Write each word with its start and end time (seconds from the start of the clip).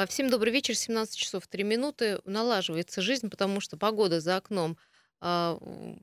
А, 0.00 0.06
Всем 0.06 0.30
добрый 0.30 0.50
вечер, 0.50 0.74
17 0.74 1.14
часов 1.14 1.46
3 1.46 1.62
минуты. 1.62 2.20
Налаживается 2.24 3.02
жизнь, 3.02 3.28
потому 3.28 3.60
что 3.60 3.76
погода 3.76 4.20
за 4.20 4.36
окном 4.36 4.78
а, 5.20 5.58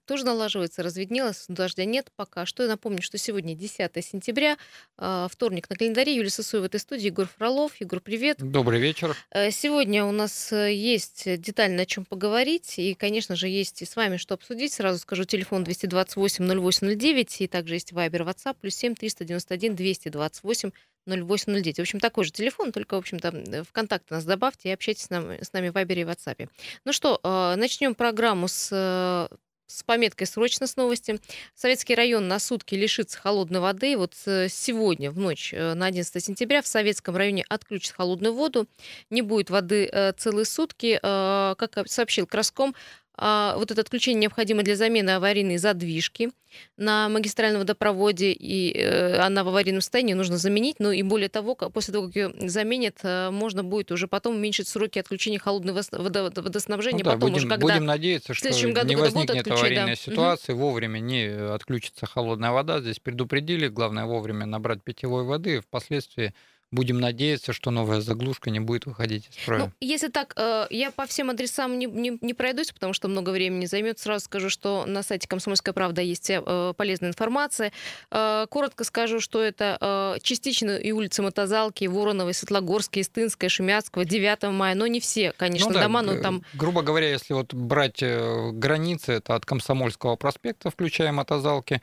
тоже 0.05 0.23
налаживается, 0.23 0.83
разведнелось, 0.83 1.45
дождя 1.47 1.83
нет 1.83 2.11
пока. 2.15 2.45
Что 2.45 2.61
я 2.61 2.69
напомню, 2.69 3.01
что 3.01 3.17
сегодня 3.17 3.55
10 3.55 4.05
сентября, 4.05 4.57
а, 4.99 5.27
вторник 5.31 5.67
на 5.71 5.75
календаре. 5.75 6.15
Юлия 6.15 6.29
Сосуева 6.29 6.65
в 6.65 6.67
этой 6.67 6.79
студии, 6.79 7.07
Егор 7.07 7.27
Фролов. 7.27 7.75
Егор, 7.81 7.99
привет. 7.99 8.37
Добрый 8.37 8.79
вечер. 8.79 9.15
Сегодня 9.49 10.05
у 10.05 10.11
нас 10.11 10.53
э, 10.53 10.75
есть 10.75 11.41
детально 11.41 11.81
о 11.81 11.85
чем 11.87 12.05
поговорить, 12.05 12.77
и, 12.77 12.93
конечно 12.93 13.35
же, 13.35 13.47
есть 13.47 13.81
и 13.81 13.85
с 13.85 13.95
вами 13.95 14.17
что 14.17 14.35
обсудить. 14.35 14.73
Сразу 14.73 14.99
скажу, 14.99 15.23
телефон 15.23 15.63
228-0809, 15.63 17.37
и 17.39 17.47
также 17.47 17.73
есть 17.73 17.93
Вайбер, 17.93 18.21
WhatsApp, 18.21 18.57
плюс 18.61 18.75
7 18.75 18.93
391 18.93 19.75
228 19.75 20.69
0809. 21.07 21.77
В 21.77 21.81
общем, 21.81 21.99
такой 21.99 22.25
же 22.25 22.31
телефон, 22.31 22.71
только, 22.71 22.95
в 22.95 22.99
общем-то, 22.99 23.29
э, 23.29 23.63
в 23.63 23.71
контакты 23.71 24.13
нас 24.13 24.25
добавьте 24.25 24.69
и 24.69 24.71
общайтесь 24.71 25.03
с 25.03 25.09
нами, 25.09 25.41
с 25.41 25.53
нами 25.53 25.69
в 25.69 25.73
Вайбере 25.73 26.01
и 26.03 26.05
WhatsApp. 26.05 26.49
Ну 26.85 26.93
что, 26.93 27.19
э, 27.23 27.55
начнем 27.57 27.95
программу 27.95 28.47
с 28.47 28.69
э, 28.71 29.35
с 29.69 29.83
пометкой 29.83 30.27
«Срочно» 30.27 30.65
с 30.65 30.77
новости. 30.77 31.19
Советский 31.53 31.93
район 31.93 32.29
на 32.29 32.39
сутки 32.39 32.73
лишится 32.73 33.19
холодной 33.19 33.59
воды. 33.59 33.97
Вот 33.97 34.13
э, 34.25 34.47
сегодня, 34.49 35.11
в 35.11 35.19
ночь 35.19 35.51
на 35.51 35.85
11 35.87 36.23
сентября, 36.23 36.61
в 36.61 36.67
Советском 36.67 37.17
районе 37.17 37.43
отключат 37.49 37.93
холодную 37.93 38.33
воду. 38.33 38.65
Не 39.09 39.21
будет 39.21 39.49
воды 39.49 40.13
целые 40.17 40.45
сутки. 40.45 40.97
Э, 41.03 41.55
Как 41.57 41.85
сообщил 41.89 42.27
Краском, 42.27 42.73
а, 42.73 42.75
вот 43.17 43.71
это 43.71 43.81
отключение 43.81 44.21
необходимо 44.21 44.63
для 44.63 44.75
замены 44.75 45.11
аварийной 45.11 45.57
задвижки 45.57 46.29
на 46.77 47.09
магистральном 47.09 47.61
водопроводе, 47.61 48.31
и 48.31 48.71
э, 48.77 49.17
она 49.17 49.43
в 49.43 49.49
аварийном 49.49 49.81
состоянии, 49.81 50.13
нужно 50.13 50.37
заменить. 50.37 50.77
Ну 50.79 50.91
и 50.91 51.01
более 51.01 51.29
того, 51.29 51.55
после 51.55 51.93
того, 51.93 52.07
как 52.07 52.15
ее 52.15 52.33
заменят, 52.47 52.99
э, 53.03 53.29
можно 53.31 53.63
будет 53.63 53.91
уже 53.91 54.07
потом 54.07 54.35
уменьшить 54.35 54.67
сроки 54.67 54.99
отключения 54.99 55.39
холодного 55.39 55.81
водоснабжения. 55.91 56.99
Ну 56.99 57.03
да, 57.03 57.11
потом 57.11 57.31
будем, 57.31 57.35
уже, 57.35 57.47
когда... 57.47 57.67
будем 57.67 57.85
надеяться, 57.85 58.33
что 58.33 58.43
следующем 58.43 58.73
году, 58.73 58.89
не 58.89 58.95
возникнет 58.95 59.45
да. 59.45 59.55
аварийной 59.55 59.91
Мгм. 59.91 59.95
ситуации, 59.95 60.53
вовремя 60.53 60.99
не 60.99 61.25
отключится 61.27 62.05
холодная 62.05 62.51
вода. 62.51 62.79
Здесь 62.81 62.99
предупредили, 62.99 63.67
главное 63.67 64.05
вовремя 64.05 64.45
набрать 64.45 64.83
питьевой 64.83 65.23
воды. 65.23 65.61
Впоследствии 65.61 66.33
будем 66.71 66.99
надеяться, 66.99 67.53
что 67.53 67.71
новая 67.71 68.01
заглушка 68.01 68.49
не 68.49 68.59
будет 68.59 68.85
выходить 68.85 69.27
из 69.29 69.41
строя. 69.41 69.59
Ну, 69.59 69.71
если 69.79 70.09
так, 70.09 70.33
э, 70.35 70.67
я 70.69 70.91
по 70.91 71.05
всем 71.05 71.29
адресам 71.29 71.79
не, 71.79 71.85
не- 71.85 72.17
не 72.21 72.33
пройдусь, 72.33 72.71
потому 72.71 72.93
что 72.93 73.07
много 73.07 73.29
времени 73.29 73.65
займет. 73.65 73.99
Сразу 73.99 74.25
скажу, 74.25 74.49
что 74.49 74.85
на 74.85 75.01
сайте 75.03 75.27
«Комсомольская 75.27 75.73
правда» 75.73 76.01
есть 76.01 76.29
э, 76.29 76.73
полезная 76.75 77.09
информация. 77.09 77.71
Э, 78.11 78.45
Коротко 78.49 78.83
скажу, 78.83 79.19
что 79.19 79.41
это 79.41 80.17
частично 80.21 80.77
и 80.77 80.91
улицы 80.91 81.21
Мотозалки, 81.21 81.83
и 81.83 81.87
Вороновой, 81.87 82.33
Светлогорская, 82.33 83.01
Истынская, 83.03 83.49
Шумяцкого, 83.49 84.05
9 84.05 84.43
мая, 84.51 84.75
но 84.75 84.87
не 84.87 84.99
все, 84.99 85.31
конечно, 85.31 85.69
Ну 85.69 85.73
да, 85.75 85.83
дома, 85.83 86.01
но 86.01 86.21
там... 86.21 86.43
Грубо 86.53 86.81
говоря, 86.81 87.09
если 87.09 87.33
вот 87.33 87.53
брать 87.53 88.01
границы, 88.01 89.13
это 89.13 89.35
от 89.35 89.45
Комсомольского 89.45 90.15
проспекта, 90.15 90.69
включая 90.69 91.11
мотозалки, 91.11 91.81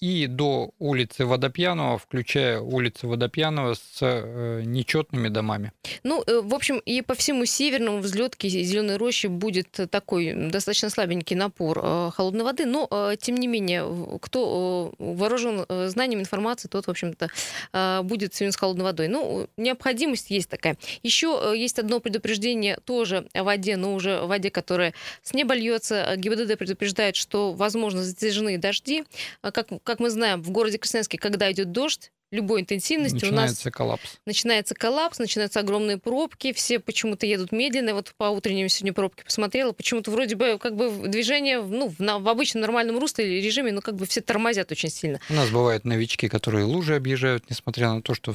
и 0.00 0.26
до 0.26 0.70
улицы 0.78 1.26
Водопьянова, 1.26 1.98
включая 1.98 2.60
улицу 2.60 3.08
Водопьянова 3.08 3.74
с 3.74 3.98
э, 4.00 4.62
нечетными 4.64 5.28
домами. 5.28 5.72
Ну, 6.02 6.22
э, 6.26 6.40
в 6.42 6.54
общем, 6.54 6.78
и 6.78 7.02
по 7.02 7.14
всему 7.14 7.44
северному 7.44 7.98
взлетке 7.98 8.48
Зеленой 8.48 8.96
роще 8.96 9.28
будет 9.28 9.78
такой 9.90 10.34
достаточно 10.50 10.90
слабенький 10.90 11.36
напор 11.36 11.80
э, 11.82 12.10
холодной 12.14 12.44
воды, 12.44 12.66
но, 12.66 13.14
тем 13.18 13.36
не 13.36 13.46
менее, 13.46 14.18
кто 14.20 14.92
вооружен 14.98 15.64
знанием 15.88 16.20
информации, 16.20 16.68
тот, 16.68 16.86
в 16.86 16.90
общем-то, 16.90 17.28
будет 18.02 18.34
сегодня 18.34 18.52
с 18.52 18.56
холодной 18.56 18.84
водой. 18.84 19.08
Ну, 19.08 19.48
необходимость 19.56 20.30
есть 20.30 20.48
такая. 20.48 20.76
Еще 21.02 21.54
есть 21.56 21.78
одно 21.78 22.00
предупреждение 22.00 22.78
тоже 22.84 23.26
о 23.32 23.44
воде, 23.44 23.76
но 23.76 23.94
уже 23.94 24.18
о 24.18 24.26
воде, 24.26 24.50
которая 24.50 24.94
с 25.22 25.32
неба 25.34 25.54
льется. 25.54 26.14
ГИБДД 26.16 26.58
предупреждает, 26.58 27.16
что, 27.16 27.52
возможно, 27.52 28.02
затяжные 28.02 28.58
дожди. 28.58 29.04
Как, 29.40 29.69
как 29.78 30.00
мы 30.00 30.10
знаем, 30.10 30.42
в 30.42 30.50
городе 30.50 30.78
Красноярске, 30.78 31.18
когда 31.18 31.50
идет 31.52 31.70
дождь, 31.72 32.10
любой 32.32 32.60
интенсивности 32.60 33.24
у 33.24 33.32
нас 33.32 33.50
Начинается 33.50 33.70
коллапс. 33.72 34.02
начинается 34.24 34.74
коллапс, 34.76 35.18
начинаются 35.18 35.58
огромные 35.60 35.98
пробки, 35.98 36.52
все 36.52 36.78
почему-то 36.78 37.26
едут 37.26 37.50
медленно. 37.50 37.92
Вот 37.94 38.14
по 38.16 38.24
утренним 38.24 38.68
сегодня 38.68 38.92
пробки 38.92 39.24
посмотрела, 39.24 39.72
почему-то 39.72 40.12
вроде 40.12 40.36
бы 40.36 40.56
как 40.60 40.76
бы 40.76 41.08
движение 41.08 41.60
ну, 41.60 41.88
в, 41.88 41.98
на- 41.98 42.20
в 42.20 42.28
обычном 42.28 42.60
нормальном 42.60 42.98
русле 42.98 43.40
режиме, 43.40 43.72
но 43.72 43.80
как 43.80 43.96
бы 43.96 44.06
все 44.06 44.20
тормозят 44.20 44.70
очень 44.70 44.90
сильно. 44.90 45.18
У 45.28 45.34
нас 45.34 45.50
бывают 45.50 45.84
новички, 45.84 46.28
которые 46.28 46.64
лужи 46.66 46.94
объезжают, 46.94 47.50
несмотря 47.50 47.92
на 47.92 48.00
то, 48.00 48.14
что 48.14 48.34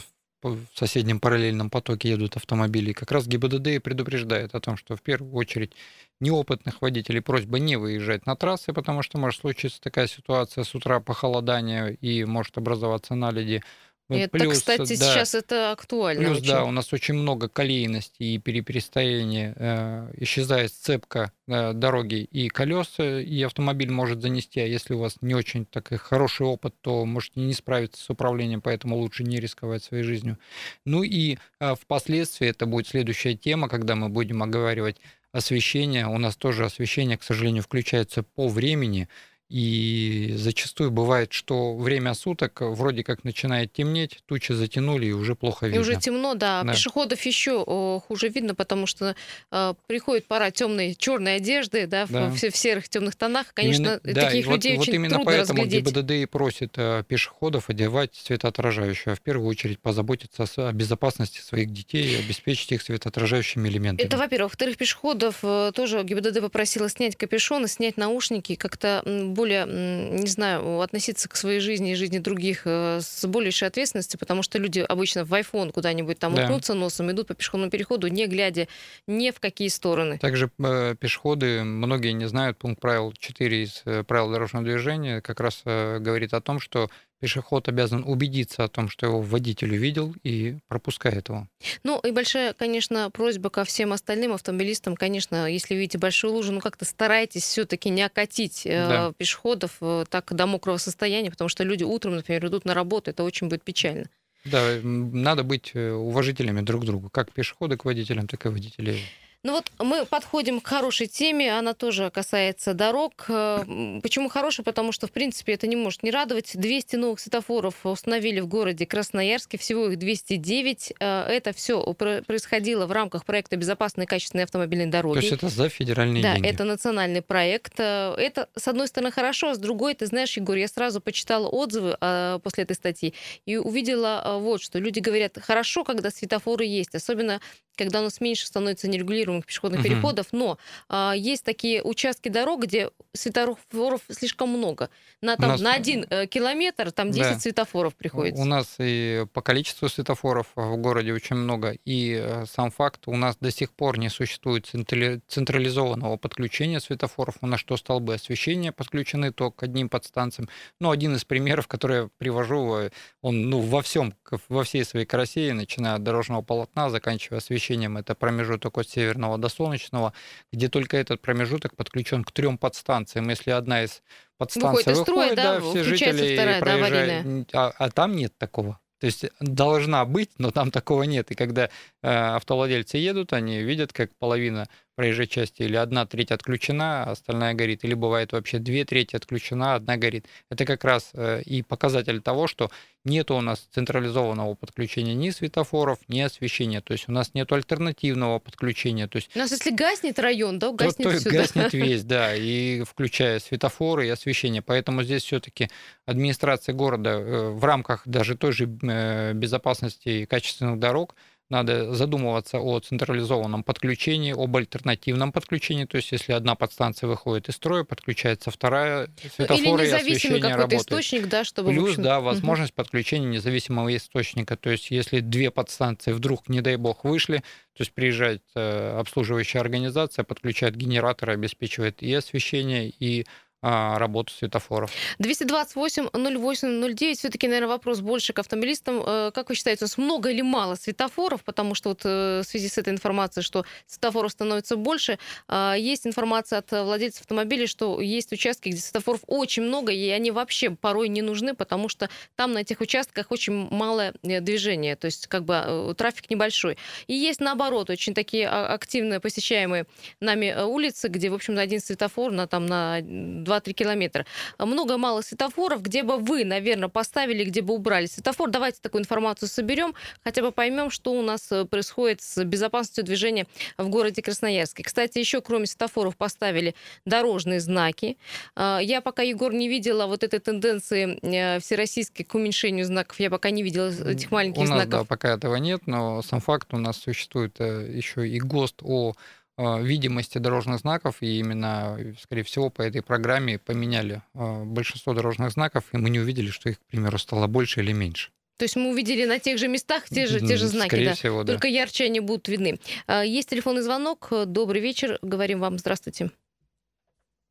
в 0.53 0.67
соседнем 0.75 1.19
параллельном 1.19 1.69
потоке 1.69 2.09
едут 2.09 2.37
автомобили. 2.37 2.93
Как 2.93 3.11
раз 3.11 3.27
ГИБДД 3.27 3.81
предупреждает 3.81 4.53
о 4.53 4.59
том, 4.59 4.77
что 4.77 4.95
в 4.95 5.01
первую 5.01 5.33
очередь 5.33 5.73
неопытных 6.19 6.81
водителей 6.81 7.21
просьба 7.21 7.59
не 7.59 7.75
выезжать 7.75 8.25
на 8.25 8.35
трассы, 8.35 8.71
потому 8.71 9.01
что 9.01 9.17
может 9.17 9.41
случиться 9.41 9.81
такая 9.81 10.07
ситуация 10.07 10.63
с 10.63 10.75
утра 10.75 10.99
похолодание 10.99 11.95
и 11.95 12.23
может 12.25 12.57
образоваться 12.57 13.15
наледи. 13.15 13.63
И 14.09 14.17
это, 14.17 14.37
Плюс, 14.37 14.59
кстати, 14.59 14.97
да, 14.97 15.13
сейчас 15.13 15.33
это 15.33 15.71
актуально. 15.71 16.23
Плюс, 16.23 16.37
очень. 16.37 16.47
да, 16.47 16.63
у 16.63 16.71
нас 16.71 16.93
очень 16.93 17.15
много 17.15 17.49
колейности 17.49 18.21
и 18.21 18.37
переперестояния. 18.37 19.53
э, 19.55 20.13
исчезает 20.17 20.71
сцепка 20.71 21.31
э, 21.47 21.73
дороги 21.73 22.23
и 22.23 22.47
колес, 22.49 22.93
э, 22.99 23.23
и 23.23 23.41
автомобиль 23.41 23.89
может 23.89 24.21
занести. 24.21 24.59
А 24.59 24.65
если 24.65 24.93
у 24.93 24.99
вас 24.99 25.17
не 25.21 25.33
очень 25.33 25.65
такой 25.65 25.97
хороший 25.97 26.45
опыт, 26.45 26.75
то 26.81 27.03
можете 27.05 27.39
не 27.39 27.53
справиться 27.53 27.99
с 27.99 28.09
управлением, 28.09 28.61
поэтому 28.61 28.95
лучше 28.97 29.23
не 29.23 29.39
рисковать 29.39 29.83
своей 29.83 30.03
жизнью. 30.03 30.37
Ну 30.85 31.01
и 31.01 31.37
э, 31.59 31.73
впоследствии 31.73 32.47
это 32.47 32.67
будет 32.67 32.87
следующая 32.87 33.35
тема, 33.35 33.67
когда 33.69 33.95
мы 33.95 34.09
будем 34.09 34.43
оговаривать 34.43 34.97
освещение. 35.35 36.07
У 36.07 36.17
нас 36.17 36.35
тоже 36.35 36.63
освещение, 36.63 37.17
к 37.17 37.23
сожалению, 37.23 37.63
включается 37.63 38.23
по 38.23 38.47
времени. 38.47 39.09
И 39.49 40.33
зачастую 40.37 40.89
бывает, 40.89 41.31
что 41.31 41.75
время 41.77 42.13
суток 42.15 42.61
вроде 42.61 43.03
как 43.03 43.23
начинает 43.23 43.71
темнеть, 43.71 44.19
тучи 44.25 44.53
затянули 44.53 45.05
и 45.07 45.11
уже 45.11 45.35
плохо 45.35 45.67
И 45.67 45.69
видно. 45.69 45.81
уже 45.81 45.95
темно, 45.97 46.33
да. 46.33 46.63
Да. 46.63 46.73
Пешеходов 46.73 47.21
еще 47.21 47.63
о, 47.65 47.99
хуже 47.99 48.29
видно, 48.29 48.55
потому 48.55 48.87
что 48.87 49.15
э, 49.51 49.73
приходит 49.87 50.25
пора 50.27 50.49
темной 50.49 50.95
черной 50.95 51.35
одежды, 51.35 51.85
да, 51.85 52.07
в, 52.07 52.11
Да. 52.11 52.29
в- 52.29 52.35
в 52.41 52.57
серых 52.57 52.89
темных 52.89 53.15
тонах. 53.15 53.53
Конечно, 53.53 53.81
Именно- 53.83 53.99
да, 54.03 54.09
и 54.09 54.13
таких 54.13 54.47
вот- 54.47 54.55
людей 54.55 54.77
вот, 54.77 54.81
очень 54.81 54.95
именно 54.95 55.09
трудно 55.15 55.25
поэтому 55.31 55.61
разглядеть. 55.63 55.85
ГИБДД 55.85 56.11
и 56.11 56.25
просит 56.25 56.73
э, 56.77 57.03
пешеходов 57.07 57.69
одевать 57.69 58.15
светоотражающее, 58.15 59.13
а 59.13 59.15
в 59.15 59.21
первую 59.21 59.47
очередь 59.47 59.79
позаботиться 59.79 60.43
о 60.43 60.45
о 60.69 60.71
безопасности 60.71 61.39
своих 61.41 61.71
детей 61.71 62.13
и 62.13 62.15
обеспечить 62.15 62.71
их 62.71 62.81
светоотражающими 62.81 63.67
элементами. 63.69 64.07
Это, 64.07 64.17
во-первых. 64.17 64.53
Во-вторых, 64.53 64.77
пешеходов 64.77 65.39
э, 65.43 65.71
тоже 65.75 66.01
ГИБДД 66.03 66.41
попросила 66.41 66.89
снять 66.89 67.15
капюшоны, 67.15 67.67
снять 67.67 67.97
наушники, 67.97 68.53
и 68.53 68.55
как-то 68.55 69.01
более, 69.35 69.65
не 69.67 70.27
знаю, 70.27 70.81
относиться 70.81 71.29
к 71.29 71.35
своей 71.35 71.59
жизни 71.59 71.91
и 71.91 71.95
жизни 71.95 72.17
других 72.17 72.61
э, 72.65 72.99
с 73.01 73.27
большей 73.27 73.67
ответственностью, 73.67 74.19
потому 74.19 74.41
что 74.41 74.57
люди 74.57 74.79
обычно 74.79 75.23
в 75.25 75.33
iPhone 75.33 75.71
куда-нибудь 75.71 76.17
там 76.17 76.33
Да. 76.33 76.43
уткнутся 76.43 76.73
носом, 76.73 77.11
идут 77.11 77.27
по 77.27 77.35
пешеходному 77.35 77.69
переходу, 77.69 78.07
не 78.07 78.25
глядя 78.25 78.67
ни 79.07 79.29
в 79.31 79.39
какие 79.39 79.67
стороны. 79.67 80.17
Также 80.17 80.49
э, 80.57 80.95
пешеходы, 80.99 81.63
многие 81.63 82.13
не 82.13 82.27
знают, 82.27 82.57
пункт 82.57 82.81
правил 82.81 83.13
4 83.13 83.63
из 83.63 83.81
э, 83.85 84.03
правил 84.03 84.31
дорожного 84.31 84.65
движения 84.65 85.21
как 85.21 85.39
раз 85.39 85.61
э, 85.65 85.99
говорит 85.99 86.33
о 86.33 86.41
том, 86.41 86.59
что 86.59 86.89
пешеход 87.19 87.67
обязан 87.67 88.03
убедиться 88.05 88.63
о 88.63 88.67
том, 88.67 88.89
что 88.89 89.05
его 89.07 89.21
водитель 89.21 89.73
увидел 89.73 90.13
и 90.23 90.57
пропускает 90.67 91.29
его. 91.29 91.47
Ну 91.83 91.99
и 91.99 92.11
большая, 92.11 92.53
конечно, 92.53 93.09
просьба 93.11 93.49
ко 93.49 93.63
всем 93.63 93.93
остальным 93.93 94.33
автомобилистам, 94.33 94.95
конечно, 94.95 95.49
если 95.49 95.75
видите 95.75 95.97
большую 95.97 96.33
лужу, 96.33 96.51
ну 96.51 96.59
как-то 96.59 96.85
старайтесь 96.85 97.43
все-таки 97.43 97.89
не 97.89 98.03
окатить 98.03 98.65
э, 98.65 98.87
Да. 98.87 99.13
пешеходов 99.17 99.77
э, 99.81 100.05
так 100.09 100.33
до 100.33 100.45
мокрого 100.45 100.77
состояния, 100.77 101.31
потому 101.31 101.49
что 101.49 101.63
люди 101.63 101.83
утром, 101.83 102.15
например, 102.15 102.45
идут 102.47 102.65
на 102.65 102.73
работу, 102.73 103.09
это 103.11 103.23
очень 103.23 103.47
будет 103.47 103.63
печально. 103.63 104.09
Да, 104.43 104.79
надо 104.83 105.43
быть 105.43 105.71
э, 105.73 105.91
уважителями 105.91 106.61
друг 106.61 106.83
к 106.83 106.85
другу, 106.85 107.09
как 107.09 107.31
пешеходы 107.31 107.77
к 107.77 107.85
водителям, 107.85 108.27
так 108.27 108.45
и 108.45 108.49
водители 108.49 108.99
Ну 109.45 109.51
вот 109.51 109.71
мы 109.77 110.07
подходим 110.07 110.59
к 110.59 110.65
хорошей 110.65 111.05
теме, 111.05 111.55
она 111.55 111.75
тоже 111.75 112.09
касается 112.09 112.73
дорог. 112.73 113.25
Э, 113.29 113.99
Почему 114.01 114.27
хорошая? 114.27 114.63
Потому 114.63 114.91
что, 114.91 115.05
в 115.05 115.11
принципе, 115.11 115.53
это 115.53 115.67
не 115.67 115.75
может 115.75 116.01
не 116.01 116.09
радовать. 116.09 116.53
200 116.55 116.95
новых 116.95 117.19
светофоров 117.19 117.85
установили 117.85 118.39
в 118.39 118.47
городе 118.47 118.87
Красноярске, 118.87 119.59
всего 119.59 119.85
их 119.85 119.99
209. 119.99 120.93
Э, 120.99 121.27
Это 121.27 121.53
все 121.53 121.79
происходило 121.93 122.87
в 122.87 122.91
рамках 122.91 123.23
проекта 123.23 123.55
«Безопасные 123.55 124.05
и 124.05 124.07
качественные 124.07 124.45
автомобильные 124.45 124.87
дороги». 124.87 125.19
То 125.19 125.25
есть 125.25 125.33
это 125.33 125.49
за 125.49 125.69
федеральные 125.69 126.23
Да, 126.23 126.33
деньги. 126.33 126.47
это 126.47 126.63
национальный 126.63 127.21
проект. 127.21 127.79
Э, 127.79 128.15
Это, 128.17 128.49
с 128.55 128.67
одной 128.67 128.87
стороны, 128.87 129.11
хорошо, 129.11 129.51
а 129.51 129.53
с 129.53 129.59
другой, 129.59 129.93
ты 129.93 130.07
знаешь, 130.07 130.35
Егор, 130.37 130.55
я 130.55 130.67
сразу 130.67 131.01
почитала 131.01 131.47
отзывы 131.47 131.95
после 132.41 132.63
этой 132.63 132.75
статьи 132.75 133.13
и 133.45 133.57
увидела 133.57 134.39
вот 134.39 134.63
что. 134.63 134.79
Люди 134.79 135.01
говорят, 135.01 135.37
хорошо, 135.39 135.83
когда 135.83 136.09
светофоры 136.09 136.65
есть, 136.65 136.95
особенно 136.95 137.41
когда 137.75 137.99
у 137.99 138.03
нас 138.03 138.21
меньше 138.21 138.47
становится 138.47 138.87
нерегулируемых 138.87 139.45
пешеходных 139.45 139.81
угу. 139.81 139.89
переходов, 139.89 140.27
но 140.31 140.57
а, 140.89 141.13
есть 141.15 141.43
такие 141.43 141.83
участки 141.83 142.29
дорог, 142.29 142.63
где 142.63 142.89
светофоров 143.13 144.01
слишком 144.09 144.49
много. 144.49 144.89
На, 145.21 145.35
там, 145.37 145.51
нас... 145.51 145.61
на 145.61 145.73
один 145.73 146.05
э, 146.09 146.27
километр 146.27 146.91
там 146.91 147.11
10 147.11 147.33
да. 147.33 147.39
светофоров 147.39 147.95
приходится. 147.95 148.41
У 148.41 148.45
нас 148.45 148.75
и 148.79 149.25
по 149.33 149.41
количеству 149.41 149.89
светофоров 149.89 150.47
в 150.55 150.75
городе 150.77 151.13
очень 151.13 151.35
много, 151.35 151.75
и 151.85 152.19
э, 152.21 152.45
сам 152.45 152.71
факт, 152.71 153.03
у 153.07 153.15
нас 153.15 153.37
до 153.39 153.51
сих 153.51 153.71
пор 153.71 153.97
не 153.97 154.09
существует 154.09 154.67
централизованного 154.67 156.17
подключения 156.17 156.79
светофоров. 156.79 157.35
У 157.41 157.47
нас 157.47 157.59
что 157.59 157.77
столбы 157.77 158.13
освещения 158.15 158.71
подключены 158.71 159.31
то 159.31 159.51
к 159.51 159.63
одним 159.63 159.89
подстанциям. 159.89 160.49
Ну, 160.79 160.91
один 160.91 161.15
из 161.15 161.25
примеров, 161.25 161.67
который 161.67 161.97
я 161.97 162.09
привожу, 162.17 162.89
он 163.21 163.49
ну, 163.49 163.59
во 163.61 163.81
всем, 163.81 164.13
во 164.49 164.63
всей 164.63 164.85
своей 164.85 165.05
красе, 165.05 165.53
начиная 165.53 165.95
от 165.95 166.03
дорожного 166.03 166.41
полотна, 166.41 166.89
заканчивая 166.89 167.39
освещением, 167.39 167.64
это 167.73 168.15
промежуток 168.15 168.77
от 168.77 168.89
северного 168.89 169.37
до 169.37 169.49
солнечного, 169.49 170.13
где 170.51 170.69
только 170.69 170.97
этот 170.97 171.21
промежуток 171.21 171.75
подключен 171.75 172.23
к 172.23 172.31
трем 172.31 172.57
подстанциям. 172.57 173.29
Если 173.29 173.51
одна 173.51 173.83
из 173.83 174.01
подстанций 174.37 174.93
выходит, 174.93 175.07
выходит 175.07 175.35
да, 175.35 175.59
да, 175.59 175.69
все 175.69 175.83
жители 175.83 176.35
вторая, 176.35 176.59
проезжают, 176.59 177.47
да, 177.51 177.67
а, 177.67 177.73
а 177.77 177.89
там 177.89 178.15
нет 178.15 178.37
такого. 178.37 178.79
То 178.99 179.07
есть 179.07 179.25
должна 179.39 180.05
быть, 180.05 180.31
но 180.37 180.51
там 180.51 180.71
такого 180.71 181.03
нет. 181.03 181.29
И 181.31 181.35
когда 181.35 181.65
э, 181.65 181.69
автовладельцы 182.01 182.97
едут, 182.97 183.33
они 183.33 183.61
видят, 183.61 183.91
как 183.91 184.15
половина 184.17 184.69
проезжей 184.95 185.27
части 185.27 185.63
или 185.63 185.75
одна 185.75 186.05
треть 186.05 186.31
отключена, 186.31 187.03
остальная 187.03 187.53
горит, 187.53 187.83
или 187.83 187.93
бывает 187.93 188.31
вообще 188.31 188.59
две 188.59 188.85
трети 188.85 189.15
отключена, 189.15 189.75
одна 189.75 189.97
горит. 189.97 190.25
Это 190.49 190.65
как 190.65 190.83
раз 190.83 191.11
э, 191.13 191.41
и 191.43 191.61
показатель 191.61 192.21
того, 192.21 192.47
что 192.47 192.71
нет 193.03 193.29
у 193.29 193.39
нас 193.41 193.67
централизованного 193.71 194.55
подключения 194.55 195.13
ни 195.13 195.29
светофоров, 195.29 195.99
ни 196.07 196.21
освещения. 196.21 196.81
То 196.81 196.93
есть 196.93 197.07
у 197.07 197.11
нас 197.11 197.33
нет 197.33 197.51
альтернативного 197.51 198.39
подключения. 198.39 199.07
То 199.07 199.17
есть, 199.17 199.35
у 199.35 199.39
нас 199.39 199.51
если 199.51 199.71
гаснет 199.71 200.17
район, 200.17 200.59
то 200.59 200.73
гаснет 200.73 201.11
то, 201.11 201.23
то 201.23 201.29
гаснет 201.29 201.73
весь, 201.73 202.03
да, 202.03 202.35
и 202.35 202.83
включая 202.83 203.39
светофоры 203.39 204.07
и 204.07 204.09
освещение. 204.09 204.61
Поэтому 204.61 205.03
здесь 205.03 205.23
все-таки 205.23 205.69
администрация 206.05 206.73
города 206.73 207.11
э, 207.11 207.49
в 207.49 207.63
рамках 207.63 208.01
даже 208.07 208.35
той 208.35 208.53
же 208.53 208.65
э, 208.81 209.33
безопасности 209.33 210.09
и 210.09 210.25
качественных 210.25 210.79
дорог– 210.79 211.15
надо 211.49 211.93
задумываться 211.93 212.59
о 212.59 212.79
централизованном 212.79 213.63
подключении, 213.63 214.33
об 214.33 214.55
альтернативном 214.57 215.31
подключении. 215.31 215.85
То 215.85 215.97
есть, 215.97 216.11
если 216.11 216.33
одна 216.33 216.55
подстанция 216.55 217.07
выходит 217.07 217.49
из 217.49 217.55
строя, 217.55 217.83
подключается 217.83 218.49
вторая, 218.49 219.09
светофоры 219.35 219.85
Или 219.85 219.91
освещение 219.91 220.41
какой-то 220.41 220.77
источник, 220.77 221.27
да, 221.27 221.43
чтобы... 221.43 221.71
Плюс, 221.71 221.91
общем... 221.91 222.03
да, 222.03 222.19
возможность 222.19 222.71
угу. 222.71 222.77
подключения 222.77 223.27
независимого 223.27 223.95
источника. 223.95 224.57
То 224.57 224.71
есть, 224.71 224.89
если 224.89 225.19
две 225.19 225.51
подстанции 225.51 226.13
вдруг, 226.13 226.49
не 226.49 226.61
дай 226.61 226.77
бог, 226.77 227.03
вышли, 227.03 227.37
то 227.37 227.81
есть 227.81 227.93
приезжает 227.93 228.41
э, 228.55 228.97
обслуживающая 228.97 229.61
организация, 229.61 230.23
подключает 230.23 230.75
генератор, 230.75 231.29
обеспечивает 231.29 232.01
и 232.01 232.13
освещение, 232.13 232.89
и 232.89 233.25
работу 233.65 234.31
светофоров. 234.33 234.91
228-08-09. 235.19 237.15
Все-таки, 237.15 237.47
наверное, 237.47 237.69
вопрос 237.69 238.01
больше 238.01 238.33
к 238.33 238.39
автомобилистам. 238.39 239.01
Э, 239.05 239.31
как 239.33 239.49
вы 239.49 239.55
считаете, 239.55 239.85
у 239.85 239.85
нас 239.85 239.97
много 239.97 240.29
или 240.29 240.41
мало 240.41 240.75
светофоров? 240.75 241.43
Потому 241.43 241.73
что 241.75 241.89
вот 241.89 242.01
э, 242.03 242.41
в 242.41 242.47
связи 242.47 242.69
с 242.69 242.77
этой 242.77 242.93
информацией, 242.93 243.43
что 243.43 243.65
светофоров 243.87 244.31
становится 244.31 244.75
больше, 244.75 245.17
а, 245.47 245.75
есть 245.75 246.05
информация 246.05 246.59
от 246.59 246.71
владельцев 246.71 247.21
автомобилей, 247.21 247.67
что 247.67 248.01
есть 248.01 248.31
участки, 248.31 248.69
где 248.69 248.77
светофоров 248.77 249.21
очень 249.27 249.63
много, 249.63 249.91
и 249.91 250.09
они 250.09 250.31
вообще 250.31 250.69
порой 250.69 251.09
не 251.09 251.21
нужны, 251.21 251.55
потому 251.55 251.89
что 251.89 252.09
там 252.35 252.53
на 252.53 252.59
этих 252.59 252.81
участках 252.81 253.31
очень 253.31 253.67
малое 253.71 254.13
э, 254.23 254.41
движение, 254.41 254.95
то 254.95 255.05
есть 255.05 255.27
как 255.27 255.43
бы 255.43 255.93
трафик 255.97 256.29
небольшой. 256.29 256.77
И 257.07 257.13
есть 257.13 257.39
наоборот 257.39 257.89
очень 257.89 258.13
такие 258.13 258.47
а, 258.47 258.73
активные 258.73 259.19
посещаемые 259.19 259.85
нами 260.19 260.55
улицы, 260.63 261.07
где, 261.07 261.29
в 261.29 261.33
общем, 261.33 261.57
один 261.57 261.79
светофор 261.79 262.31
на, 262.31 262.47
там, 262.47 262.65
на 262.65 262.99
2 263.01 263.54
2-3 263.57 263.73
километра. 263.73 264.25
Много 264.59 264.97
мало 264.97 265.21
светофоров, 265.21 265.81
где 265.81 266.03
бы 266.03 266.17
вы, 266.17 266.45
наверное, 266.45 266.89
поставили, 266.89 267.43
где 267.43 267.61
бы 267.61 267.73
убрали 267.73 268.05
светофор. 268.05 268.49
Давайте 268.49 268.79
такую 268.81 269.01
информацию 269.01 269.49
соберем, 269.49 269.93
хотя 270.23 270.41
бы 270.41 270.51
поймем, 270.51 270.89
что 270.89 271.13
у 271.13 271.21
нас 271.21 271.51
э, 271.51 271.65
происходит 271.65 272.21
с 272.21 272.43
безопасностью 272.43 273.03
движения 273.03 273.47
в 273.77 273.89
городе 273.89 274.21
Красноярске. 274.21 274.83
Кстати, 274.83 275.19
еще 275.19 275.41
кроме 275.41 275.65
светофоров 275.65 276.15
поставили 276.15 276.75
дорожные 277.05 277.59
знаки. 277.59 278.17
А, 278.55 278.79
я 278.81 279.01
пока, 279.01 279.21
Егор, 279.21 279.53
не 279.53 279.67
видела 279.67 280.07
вот 280.07 280.23
этой 280.23 280.39
тенденции 280.39 281.19
э, 281.21 281.59
всероссийской 281.59 282.25
к 282.25 282.33
уменьшению 282.35 282.85
знаков. 282.85 283.19
Я 283.19 283.29
пока 283.29 283.49
не 283.49 283.63
видела 283.63 283.89
этих 283.89 284.31
маленьких 284.31 284.61
у 284.61 284.65
нас, 284.65 284.69
знаков. 284.69 285.01
Да, 285.01 285.03
пока 285.03 285.33
этого 285.33 285.55
нет, 285.55 285.87
но 285.87 286.21
сам 286.21 286.39
факт 286.39 286.73
у 286.73 286.77
нас 286.77 286.97
существует 286.97 287.55
э, 287.59 287.91
еще 287.93 288.27
и 288.27 288.39
ГОСТ 288.39 288.81
о 288.83 289.13
видимости 289.57 290.37
дорожных 290.37 290.79
знаков, 290.79 291.17
и 291.21 291.39
именно, 291.39 291.97
скорее 292.21 292.43
всего, 292.43 292.69
по 292.69 292.81
этой 292.81 293.01
программе 293.01 293.57
поменяли 293.57 294.21
а, 294.33 294.63
большинство 294.65 295.13
дорожных 295.13 295.51
знаков, 295.51 295.85
и 295.93 295.97
мы 295.97 296.09
не 296.09 296.19
увидели, 296.19 296.49
что 296.49 296.69
их, 296.69 296.79
к 296.79 296.85
примеру, 296.85 297.17
стало 297.17 297.47
больше 297.47 297.81
или 297.81 297.93
меньше. 297.93 298.31
То 298.57 298.63
есть 298.63 298.75
мы 298.75 298.89
увидели 298.89 299.25
на 299.25 299.39
тех 299.39 299.57
же 299.57 299.67
местах 299.67 300.05
те 300.09 300.27
же, 300.27 300.39
те 300.39 300.55
же 300.55 300.67
знаки, 300.67 300.89
Скорее 300.89 301.09
да. 301.09 301.13
Всего, 301.15 301.43
да. 301.43 301.53
Только 301.53 301.67
ярче 301.67 302.05
они 302.05 302.21
будут 302.21 302.47
видны. 302.47 302.79
А, 303.07 303.23
есть 303.23 303.49
телефонный 303.49 303.81
звонок. 303.81 304.29
Добрый 304.45 304.81
вечер. 304.81 305.19
Говорим 305.21 305.59
вам 305.59 305.77
здравствуйте. 305.77 306.31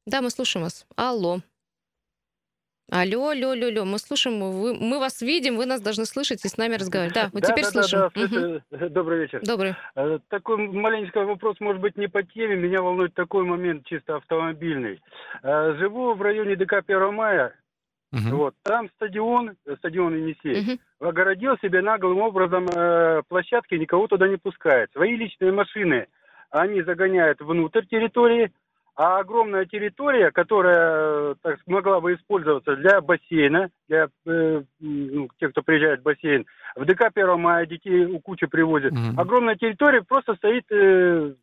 Да, 0.07 0.23
мы 0.23 0.31
слушаем 0.31 0.65
вас. 0.65 0.87
Алло. 0.97 1.41
Алло, 2.91 3.31
алло, 3.31 3.51
алло, 3.51 3.69
алло, 3.69 3.85
мы 3.85 3.99
слушаем, 3.99 4.41
вы, 4.41 4.75
мы 4.75 4.99
вас 5.01 5.23
видим, 5.23 5.57
вы 5.57 5.65
нас 5.65 5.81
должны 5.81 6.05
слышать 6.05 6.45
и 6.45 6.49
с 6.49 6.59
нами 6.59 6.75
разговаривать. 6.75 7.15
Да, 7.15 7.31
мы 7.33 7.41
да, 7.41 7.49
теперь 7.49 7.65
да, 7.65 7.71
слышим. 7.71 7.99
Да, 7.99 8.11
да, 8.15 8.57
угу. 8.79 8.89
Добрый 8.91 9.21
вечер. 9.21 9.41
Добрый. 9.43 9.75
Э, 9.97 10.19
такой 10.29 10.59
маленький 10.69 11.19
вопрос, 11.19 11.57
может 11.61 11.81
быть, 11.81 11.97
не 11.97 12.09
по 12.09 12.23
теме. 12.23 12.57
Меня 12.57 12.83
волнует 12.83 13.15
такой 13.15 13.45
момент 13.45 13.87
чисто 13.87 14.17
автомобильный. 14.17 15.01
Э, 15.43 15.75
живу 15.79 16.15
в 16.15 16.21
районе 16.21 16.57
ДК 16.57 16.75
1 16.87 17.15
мая. 17.15 17.55
Угу. 18.13 18.37
Вот. 18.37 18.55
Там 18.63 18.91
стадион, 18.97 19.57
стадион 19.79 20.17
Енисей, 20.17 20.61
угу. 20.61 21.09
огородил 21.09 21.57
себе 21.63 21.81
наглым 21.81 22.21
образом 22.21 22.69
э, 22.69 23.23
площадки, 23.29 23.75
никого 23.75 24.07
туда 24.09 24.29
не 24.29 24.37
пускает. 24.37 24.91
Свои 24.93 25.17
личные 25.17 25.53
машины 25.53 26.07
они 26.51 26.83
загоняют 26.83 27.41
внутрь 27.41 27.85
территории, 27.87 28.53
а 28.97 29.19
огромная 29.19 29.67
территория, 29.67 30.31
которая 30.31 31.35
так, 31.43 31.59
могла 31.67 32.01
бы 32.01 32.15
использоваться 32.15 32.77
для 32.77 33.01
бассейна, 33.01 33.71
для 33.89 34.09
э, 34.27 34.63
ну, 34.79 35.29
тех, 35.39 35.51
кто 35.51 35.63
приезжает 35.63 36.01
в 36.01 36.05
бассейн, 36.05 36.47
в 36.77 36.85
ДК 36.85 37.11
1 37.13 37.41
мая 37.41 37.67
детей 37.67 38.05
у 38.05 38.21
кучи 38.21 38.47
привозят, 38.47 38.93
угу. 38.93 39.21
огромная 39.21 39.57
территория 39.57 40.03
просто 40.03 40.35
стоит... 40.37 40.65
Э, 40.71 41.35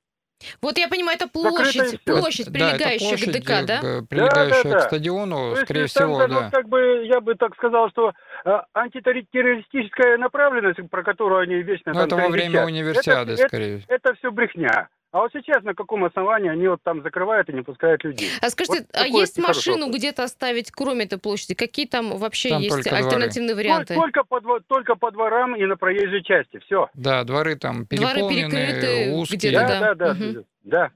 вот 0.60 0.78
я 0.78 0.88
понимаю, 0.88 1.18
это 1.18 1.28
площадь, 1.28 2.04
площадь, 2.04 2.52
прилегающая 2.52 3.12
да, 3.12 3.18
площадь, 3.18 3.30
к 3.30 3.40
ДК, 3.40 3.66
да? 3.68 4.02
Прилегающая 4.10 4.64
да, 4.64 4.70
да, 4.70 4.76
да. 4.76 4.80
к 4.80 4.88
стадиону, 4.88 5.56
То 5.56 5.62
скорее 5.66 5.86
всего, 5.86 6.18
там, 6.20 6.32
да. 6.32 6.50
Как 6.50 6.68
бы, 6.68 7.06
я 7.06 7.22
бы 7.22 7.36
так 7.36 7.54
сказал, 7.56 7.90
что 7.92 8.14
а, 8.44 8.66
антитеррористическая 8.74 10.18
направленность, 10.18 10.80
про 10.90 11.04
которую 11.04 11.42
они 11.42 11.62
вечно... 11.62 11.94
Ну, 11.94 12.02
это 12.02 12.16
во 12.16 12.30
время 12.30 12.66
универсиады, 12.66 13.34
это, 13.34 13.48
скорее. 13.48 13.78
Это, 13.88 13.94
это 13.94 14.14
все 14.16 14.32
брехня. 14.32 14.90
А 15.12 15.20
вот 15.20 15.32
сейчас 15.34 15.62
на 15.64 15.74
каком 15.74 16.06
основании 16.06 16.50
они 16.50 16.70
вот 16.70 16.82
там 16.84 17.04
закрывают 17.04 17.50
и 17.50 17.54
не 17.54 17.64
пускают 17.64 18.04
людей? 18.06 18.30
А 18.42 18.50
скажите, 18.50 18.80
вот 18.80 18.88
а 18.94 19.06
есть 19.06 19.38
машину 19.38 19.92
где-то 19.92 20.24
оставить, 20.24 20.72
кроме 20.72 21.04
этой 21.04 21.20
площади? 21.20 21.54
Какие 21.54 21.86
там 21.86 22.18
вообще 22.18 22.50
там 22.50 22.62
есть 22.62 22.88
альтернативные 22.88 23.54
дворы. 23.54 23.68
варианты? 23.70 23.96
Только 23.96 24.24
по, 24.24 24.40
только 24.62 24.96
по 24.96 25.12
дворам 25.12 25.56
и 25.56 25.66
на 25.66 25.76
проезжей 25.76 26.24
части, 26.24 26.60
все. 26.66 26.90
Да, 26.94 27.26
дворы 27.26 27.58
там 27.58 27.86
переполнены, 27.86 28.20
дворы 28.20 28.36
перекрыты 28.36 29.12
узкие. 29.12 29.52
Да, 29.52 29.68
да, 29.68 29.96
да. 29.96 30.14
да, 30.14 30.44
да. 30.64 30.92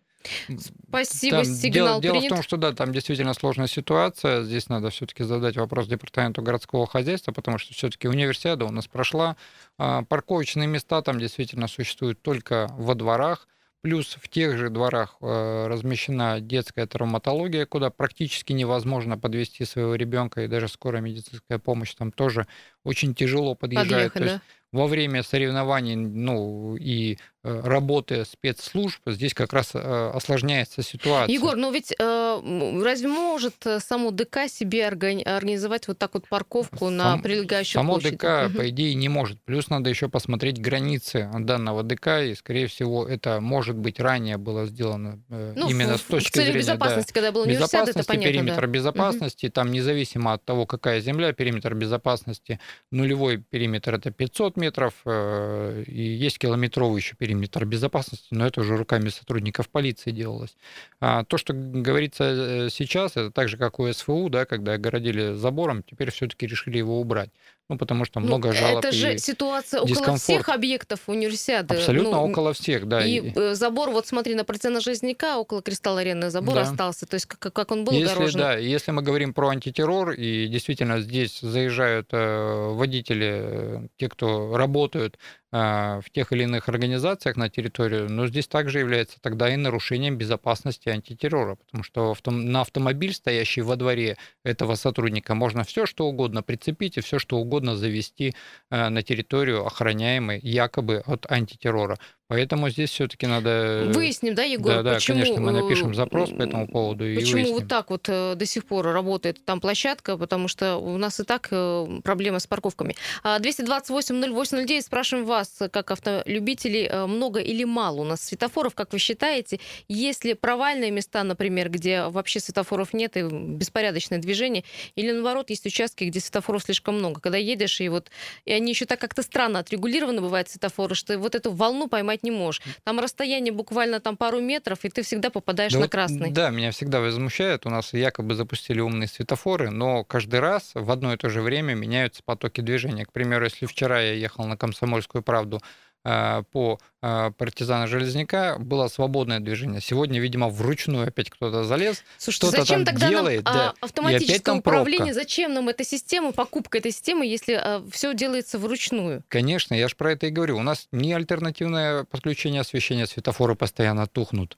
Спасибо, 0.87 1.37
там 1.37 1.45
сигнал 1.45 1.99
дело, 1.99 2.13
принят. 2.13 2.29
Дело 2.29 2.33
в 2.33 2.37
том, 2.37 2.43
что 2.43 2.57
да, 2.57 2.71
там 2.71 2.93
действительно 2.93 3.33
сложная 3.33 3.67
ситуация. 3.67 4.43
Здесь 4.43 4.69
надо 4.69 4.89
все-таки 4.91 5.23
задать 5.23 5.57
вопрос 5.57 5.87
департаменту 5.87 6.41
городского 6.41 6.87
хозяйства, 6.87 7.33
потому 7.33 7.57
что 7.57 7.73
все-таки 7.73 8.07
универсиада 8.07 8.65
у 8.65 8.71
нас 8.71 8.87
прошла. 8.87 9.35
А, 9.77 10.03
парковочные 10.03 10.67
места 10.67 11.01
там 11.01 11.19
действительно 11.19 11.67
существуют 11.67 12.21
только 12.21 12.69
во 12.77 12.95
дворах. 12.95 13.47
Плюс 13.85 14.17
в 14.19 14.29
тех 14.29 14.57
же 14.57 14.71
дворах 14.71 15.17
э, 15.21 15.67
размещена 15.67 16.41
детская 16.41 16.87
травматология, 16.87 17.67
куда 17.67 17.91
практически 17.91 18.51
невозможно 18.51 19.15
подвести 19.15 19.63
своего 19.63 19.93
ребенка, 19.93 20.41
и 20.41 20.47
даже 20.47 20.69
скорая 20.69 21.03
медицинская 21.03 21.59
помощь 21.59 21.93
там 21.93 22.11
тоже 22.11 22.47
очень 22.85 23.13
тяжело 23.13 23.55
подъезжает. 23.55 24.13
Подъехать, 24.13 24.13
То 24.13 24.23
есть 24.23 24.41
во 24.75 24.87
время 24.87 25.23
соревнований, 25.23 25.95
ну 25.95 26.75
и 26.75 27.17
э, 27.43 27.61
работы 27.63 28.25
спецслужб, 28.25 28.99
здесь 29.05 29.33
как 29.33 29.53
раз 29.53 29.71
э, 29.73 30.11
осложняется 30.13 30.83
ситуация. 30.83 31.33
Егор, 31.33 31.55
но 31.55 31.71
ведь 31.71 31.93
э, 31.97 32.81
разве 32.83 33.07
может 33.07 33.55
само 33.79 34.11
ДК 34.11 34.49
себе 34.49 34.85
организовать 34.85 35.87
вот 35.87 35.97
так 35.97 36.13
вот 36.13 36.27
парковку 36.27 36.87
Сам, 36.87 36.97
на 36.97 37.17
прилегающую 37.17 37.79
само 37.79 37.93
площади? 37.93 38.17
ДК, 38.17 38.47
угу. 38.47 38.57
по 38.57 38.69
идее, 38.69 38.93
не 38.95 39.07
может. 39.07 39.41
Плюс 39.45 39.69
надо 39.69 39.89
еще 39.89 40.09
посмотреть 40.09 40.59
границы 40.59 41.29
данного 41.33 41.81
ДК, 41.83 42.19
и, 42.23 42.35
скорее 42.35 42.67
всего, 42.67 43.07
это, 43.07 43.39
может 43.39 43.77
быть, 43.77 44.01
ранее 44.01 44.37
было 44.37 44.65
сделано 44.65 45.21
ну, 45.29 45.69
именно 45.69 45.97
в, 45.97 46.01
с 46.01 46.03
точки 46.03 46.31
в 46.31 46.33
целях 46.33 46.47
зрения... 46.47 46.59
безопасности, 46.59 47.13
да, 47.13 47.13
когда 47.13 47.31
был 47.31 47.41
университет, 47.41 47.87
это 47.87 48.03
понятно, 48.03 48.29
периметр 48.29 48.61
да. 48.61 48.67
безопасности, 48.67 49.45
угу. 49.45 49.53
там 49.53 49.71
независимо 49.71 50.33
от 50.33 50.43
того, 50.43 50.65
какая 50.65 50.99
земля, 50.99 51.31
периметр 51.31 51.73
безопасности 51.75 52.59
нулевой 52.91 53.37
периметр 53.37 53.95
это 53.95 54.11
500 54.11 54.57
метров, 54.57 54.93
э, 55.05 55.83
и 55.87 56.01
есть 56.01 56.39
километровый 56.39 57.01
еще 57.01 57.15
периметр 57.15 57.65
безопасности, 57.65 58.27
но 58.31 58.47
это 58.47 58.61
уже 58.61 58.77
руками 58.77 59.09
сотрудников 59.09 59.69
полиции 59.69 60.11
делалось. 60.11 60.55
А 60.99 61.23
то, 61.23 61.37
что 61.37 61.53
говорится 61.53 62.23
э, 62.23 62.69
сейчас, 62.69 63.11
это 63.11 63.31
так 63.31 63.49
же, 63.49 63.57
как 63.57 63.79
у 63.79 63.91
СФУ, 63.91 64.29
да, 64.29 64.45
когда 64.45 64.73
огородили 64.73 65.33
забором, 65.33 65.83
теперь 65.83 66.11
все-таки 66.11 66.47
решили 66.47 66.77
его 66.77 66.99
убрать. 66.99 67.31
Ну, 67.67 67.79
потому 67.79 68.05
что 68.05 68.19
ну, 68.19 68.27
много 68.27 68.49
ну, 68.49 68.53
жалоб 68.53 68.85
Это 68.85 68.91
же 68.91 69.17
ситуация 69.17 69.81
около 69.81 70.17
всех 70.17 70.49
объектов 70.49 70.99
универсиады. 71.07 71.75
Абсолютно 71.75 72.11
ну, 72.11 72.23
около 72.23 72.53
всех, 72.53 72.87
да. 72.87 73.03
И, 73.03 73.19
и 73.19 73.53
забор, 73.55 73.89
вот 73.89 74.05
смотри, 74.05 74.35
на 74.35 74.45
процент 74.45 74.83
Железняка 74.83 75.39
около 75.39 75.63
Кристалл 75.63 75.97
Арены 75.97 76.29
забор 76.29 76.55
да. 76.55 76.61
остался, 76.61 77.07
то 77.07 77.15
есть 77.15 77.25
как, 77.25 77.51
как 77.51 77.71
он 77.71 77.83
был 77.83 77.93
если, 77.93 78.11
огорожен. 78.11 78.39
Да, 78.39 78.55
если 78.55 78.91
мы 78.91 79.01
говорим 79.01 79.33
про 79.33 79.49
антитеррор, 79.49 80.11
и 80.11 80.47
действительно 80.47 81.01
здесь 81.01 81.39
заезжают 81.39 82.09
э, 82.11 82.69
водители, 82.73 83.39
э, 83.41 83.87
те, 83.97 84.09
кто 84.09 84.55
работают 84.55 85.17
в 85.51 86.03
тех 86.11 86.33
или 86.33 86.43
иных 86.43 86.67
организациях 86.67 87.37
на 87.37 87.49
территорию, 87.49 88.09
но 88.11 88.27
здесь 88.27 88.47
также 88.47 88.79
является 88.79 89.21
тогда 89.21 89.53
и 89.53 89.55
нарушением 89.55 90.17
безопасности 90.17 90.89
антитеррора, 90.89 91.55
потому 91.55 91.83
что 91.83 92.15
на 92.25 92.61
автомобиль, 92.61 93.13
стоящий 93.13 93.61
во 93.61 93.75
дворе 93.75 94.17
этого 94.43 94.75
сотрудника, 94.75 95.35
можно 95.35 95.63
все 95.63 95.85
что 95.85 96.07
угодно 96.07 96.43
прицепить 96.43 96.97
и 96.97 97.01
все 97.01 97.19
что 97.19 97.37
угодно 97.37 97.75
завести 97.75 98.33
э, 98.69 98.89
на 98.89 99.01
территорию 99.01 99.65
охраняемой 99.65 100.39
якобы 100.41 101.03
от 101.05 101.29
антитеррора. 101.31 101.97
Поэтому 102.27 102.69
здесь 102.69 102.89
все-таки 102.89 103.27
надо... 103.27 103.91
Выясним, 103.93 104.33
да, 104.33 104.43
Егор, 104.43 104.77
да, 104.77 104.81
да, 104.81 104.93
почему... 104.95 105.19
конечно, 105.19 105.41
мы 105.41 105.51
напишем 105.51 105.93
запрос 105.93 106.31
по 106.31 106.41
этому 106.41 106.67
поводу 106.67 107.03
Почему 107.03 107.19
и 107.19 107.33
выясним. 107.33 107.53
вот 107.53 107.67
так 107.67 107.91
вот 107.91 108.09
э, 108.09 108.33
до 108.35 108.45
сих 108.47 108.65
пор 108.65 108.87
работает 108.87 109.45
там 109.45 109.61
площадка, 109.61 110.17
потому 110.17 110.47
что 110.47 110.77
у 110.77 110.97
нас 110.97 111.19
и 111.19 111.23
так 111.23 111.49
э, 111.51 111.99
проблемы 112.03 112.39
с 112.39 112.47
парковками. 112.47 112.95
228-08-09, 113.23 114.81
спрашиваем 114.81 115.27
вас, 115.27 115.59
как 115.71 115.91
автолюбителей, 115.91 116.87
э, 116.87 117.05
много 117.05 117.39
или 117.41 117.63
мало 117.63 118.01
у 118.01 118.03
нас 118.03 118.21
светофоров, 118.21 118.73
как 118.73 118.93
вы 118.93 118.97
считаете? 118.97 119.59
Есть 119.87 120.25
ли 120.25 120.33
провальные 120.33 120.89
места, 120.89 121.23
например, 121.23 121.69
где 121.69 122.07
вообще 122.07 122.39
светофоров 122.39 122.93
нет 122.93 123.17
и 123.17 123.21
беспорядочное 123.21 124.17
движение, 124.17 124.63
или 124.95 125.11
наоборот, 125.11 125.51
есть 125.51 125.67
участки, 125.67 126.05
где 126.05 126.19
светофоров 126.19 126.63
слишком 126.63 126.95
много, 126.95 127.21
когда 127.21 127.37
едешь, 127.37 127.81
и 127.81 127.89
вот 127.89 128.09
и 128.45 128.51
они 128.51 128.71
еще 128.71 128.85
так 128.85 128.99
как-то 128.99 129.21
странно 129.21 129.59
отрегулированы 129.59 130.21
бывают 130.21 130.49
светофоры, 130.49 130.95
что 130.95 131.19
вот 131.19 131.35
эту 131.35 131.51
волну 131.51 131.87
поймать 131.87 132.14
поймать 132.15 132.23
не 132.23 132.31
можешь. 132.31 132.61
Там 132.83 132.99
расстояние 132.99 133.53
буквально 133.53 133.99
там 133.99 134.17
пару 134.17 134.39
метров, 134.39 134.85
и 134.85 134.89
ты 134.89 135.01
всегда 135.01 135.29
попадаешь 135.29 135.73
да 135.73 135.79
на 135.79 135.85
вот, 135.85 135.91
красный. 135.91 136.31
Да, 136.31 136.49
меня 136.49 136.71
всегда 136.71 136.99
возмущает. 136.99 137.65
У 137.65 137.69
нас 137.69 137.93
якобы 137.93 138.35
запустили 138.35 138.81
умные 138.81 139.07
светофоры, 139.07 139.69
но 139.69 140.03
каждый 140.03 140.39
раз 140.39 140.71
в 140.73 140.91
одно 140.91 141.13
и 141.13 141.17
то 141.17 141.29
же 141.29 141.41
время 141.41 141.75
меняются 141.75 142.21
потоки 142.23 142.61
движения. 142.61 143.05
К 143.05 143.11
примеру, 143.11 143.45
если 143.45 143.65
вчера 143.65 144.01
я 144.01 144.13
ехал 144.13 144.45
на 144.45 144.57
Комсомольскую 144.57 145.23
правду 145.23 145.61
по 146.05 146.79
э, 147.01 147.31
партизана 147.31 147.87
Железняка 147.87 148.57
было 148.59 148.87
свободное 148.87 149.39
движение. 149.39 149.81
Сегодня, 149.81 150.19
видимо, 150.19 150.49
вручную 150.49 151.07
опять 151.07 151.31
кто-то 151.31 151.63
залез, 151.63 152.03
Слушайте, 152.17 152.47
что-то 152.47 152.61
зачем 152.61 152.85
там 152.85 152.93
тогда 152.93 153.09
делает. 153.09 153.45
Нам, 153.45 153.53
да, 153.53 153.73
автоматическое 153.81 154.55
управление, 154.55 155.13
пробка. 155.13 155.13
зачем 155.13 155.53
нам 155.53 155.67
эта 155.69 155.83
система, 155.83 156.31
покупка 156.31 156.77
этой 156.77 156.91
системы, 156.91 157.25
если 157.25 157.53
а, 157.53 157.83
все 157.91 158.13
делается 158.13 158.59
вручную? 158.59 159.23
Конечно, 159.29 159.73
я 159.73 159.87
же 159.87 159.95
про 159.95 160.11
это 160.11 160.27
и 160.27 160.29
говорю. 160.29 160.57
У 160.57 160.63
нас 160.63 160.87
не 160.91 161.11
альтернативное 161.11 162.03
подключение 162.03 162.61
освещения, 162.61 163.07
светофоры 163.07 163.55
постоянно 163.55 164.07
тухнут 164.07 164.57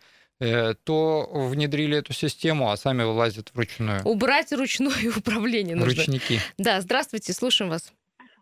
то 0.83 1.29
внедрили 1.31 1.97
эту 1.97 2.13
систему, 2.13 2.69
а 2.69 2.77
сами 2.77 3.01
вылазят 3.01 3.49
вручную. 3.55 4.01
Убрать 4.03 4.53
ручное 4.53 4.91
управление 5.17 5.75
нужно. 5.75 5.95
Ручники. 5.95 6.39
Да, 6.59 6.79
здравствуйте, 6.79 7.33
слушаем 7.33 7.71
вас. 7.71 7.91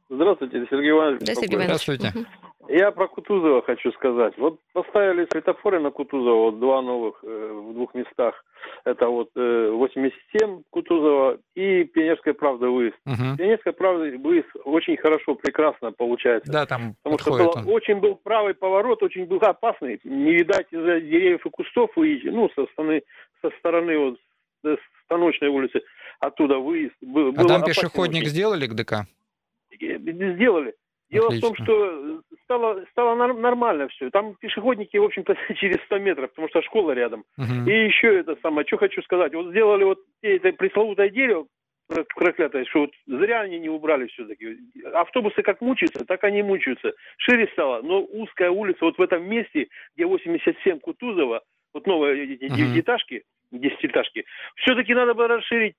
Здравствуйте, 0.10 0.68
Сергей 0.70 0.92
Иванович. 0.92 1.22
Да, 1.26 1.34
Сергей 1.34 1.56
Иванович. 1.56 1.82
Здравствуйте. 1.84 2.12
Угу. 2.14 2.26
Я 2.70 2.92
про 2.92 3.08
Кутузова 3.08 3.62
хочу 3.62 3.92
сказать. 3.94 4.38
Вот 4.38 4.60
поставили 4.74 5.28
светофоры 5.32 5.80
на 5.80 5.92
Кутузова, 5.92 6.52
вот 6.52 6.60
два 6.60 6.82
новых 6.82 7.24
э, 7.24 7.52
в 7.54 7.74
двух 7.74 7.94
местах. 7.94 8.44
Это 8.84 9.08
вот 9.08 9.30
э, 9.36 9.70
87 9.72 10.64
Кутузова 10.70 11.38
и 11.56 11.84
Пионерская 11.84 12.34
правда 12.34 12.70
выезд. 12.70 12.98
Угу. 13.06 13.38
Пионерская 13.38 13.74
правда 13.74 14.18
выезд 14.18 14.50
очень 14.64 14.98
хорошо, 14.98 15.36
прекрасно 15.36 15.92
получается. 15.92 16.52
Да, 16.52 16.66
там 16.66 16.96
Потому 17.04 17.20
что 17.20 17.32
было, 17.32 17.52
он. 17.56 17.74
очень 17.74 18.00
был 18.00 18.16
правый 18.16 18.54
поворот, 18.54 19.04
очень 19.04 19.26
был 19.26 19.40
опасный. 19.42 20.00
Не 20.04 20.34
видать 20.34 20.68
из-за 20.72 21.00
деревьев 21.00 21.46
и 21.46 21.50
кустов 21.50 21.92
выйти. 21.96 22.28
Ну, 22.28 22.50
со 22.56 22.66
стороны, 22.74 23.04
со 23.42 23.52
стороны 23.60 23.98
вот 23.98 24.18
с 24.64 24.78
Станочной 25.06 25.50
улицы 25.50 25.82
оттуда 26.20 26.58
выезд. 26.58 26.96
Был, 27.02 27.34
а 27.38 27.46
там 27.46 27.64
пешеходник 27.64 28.22
очень. 28.24 28.30
сделали 28.30 28.66
к 28.66 28.74
ДК? 28.74 29.06
Сделали. 29.72 30.74
Дело 31.12 31.28
Отлично. 31.28 31.50
в 31.50 31.56
том, 31.56 31.64
что 31.64 32.22
стало, 32.46 32.86
стало 32.92 33.16
нормально 33.16 33.88
все. 33.90 34.10
Там 34.10 34.36
пешеходники, 34.36 34.98
в 34.98 35.04
общем-то, 35.04 35.36
через 35.56 35.82
100 35.86 36.00
метров, 36.00 36.30
потому 36.30 36.48
что 36.50 36.62
школа 36.62 36.92
рядом. 36.92 37.26
Uh-huh. 37.38 37.70
И 37.70 37.86
еще 37.86 38.20
это 38.20 38.38
самое, 38.42 38.66
что 38.66 38.78
хочу 38.78 39.02
сказать. 39.02 39.34
Вот 39.34 39.50
сделали 39.50 39.84
вот 39.84 40.00
это 40.22 40.54
пресловутое 40.54 41.10
дерево, 41.10 41.48
проклятое, 41.88 42.66
что 42.66 42.82
вот 42.82 42.92
зря 43.06 43.42
они 43.42 43.60
не 43.60 43.70
убрали 43.70 44.08
все-таки. 44.08 44.58
Автобусы 44.94 45.42
как 45.42 45.62
мучаются, 45.62 46.06
так 46.06 46.24
они 46.24 46.42
мучаются. 46.42 46.94
Шире 47.18 47.48
стало, 47.54 47.82
но 47.82 48.02
узкая 48.02 48.50
улица 48.50 48.80
вот 48.82 48.98
в 48.98 49.02
этом 49.02 49.28
месте, 49.28 49.68
где 49.96 50.06
87 50.06 50.80
Кутузова, 50.80 51.42
вот 51.74 51.88
новые 51.88 52.24
эти 52.24 52.48
девятиэтажки, 52.48 53.24
десятиэтажки, 53.52 54.26
все-таки 54.56 54.94
надо 54.94 55.14
было 55.14 55.28
расширить 55.28 55.76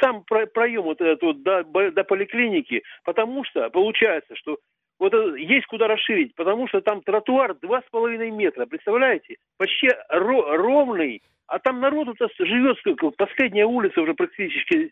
сам 0.00 0.24
проем 0.24 0.82
вот 0.82 1.00
этот 1.00 1.22
вот 1.22 1.42
до, 1.42 1.62
до 1.64 2.04
поликлиники, 2.04 2.82
потому 3.04 3.44
что 3.44 3.68
получается, 3.70 4.34
что 4.36 4.58
вот 4.98 5.12
есть 5.36 5.66
куда 5.66 5.86
расширить, 5.86 6.34
потому 6.34 6.66
что 6.68 6.80
там 6.80 7.02
тротуар 7.02 7.54
два 7.54 7.80
с 7.80 7.90
половиной 7.90 8.30
метра, 8.30 8.66
представляете? 8.66 9.36
Почти 9.56 9.88
ро- 10.12 10.56
ровный, 10.56 11.22
а 11.46 11.58
там 11.58 11.80
народу-то 11.80 12.28
живет, 12.38 12.78
последняя 13.16 13.64
улица 13.66 14.00
уже 14.00 14.14
практически 14.14 14.90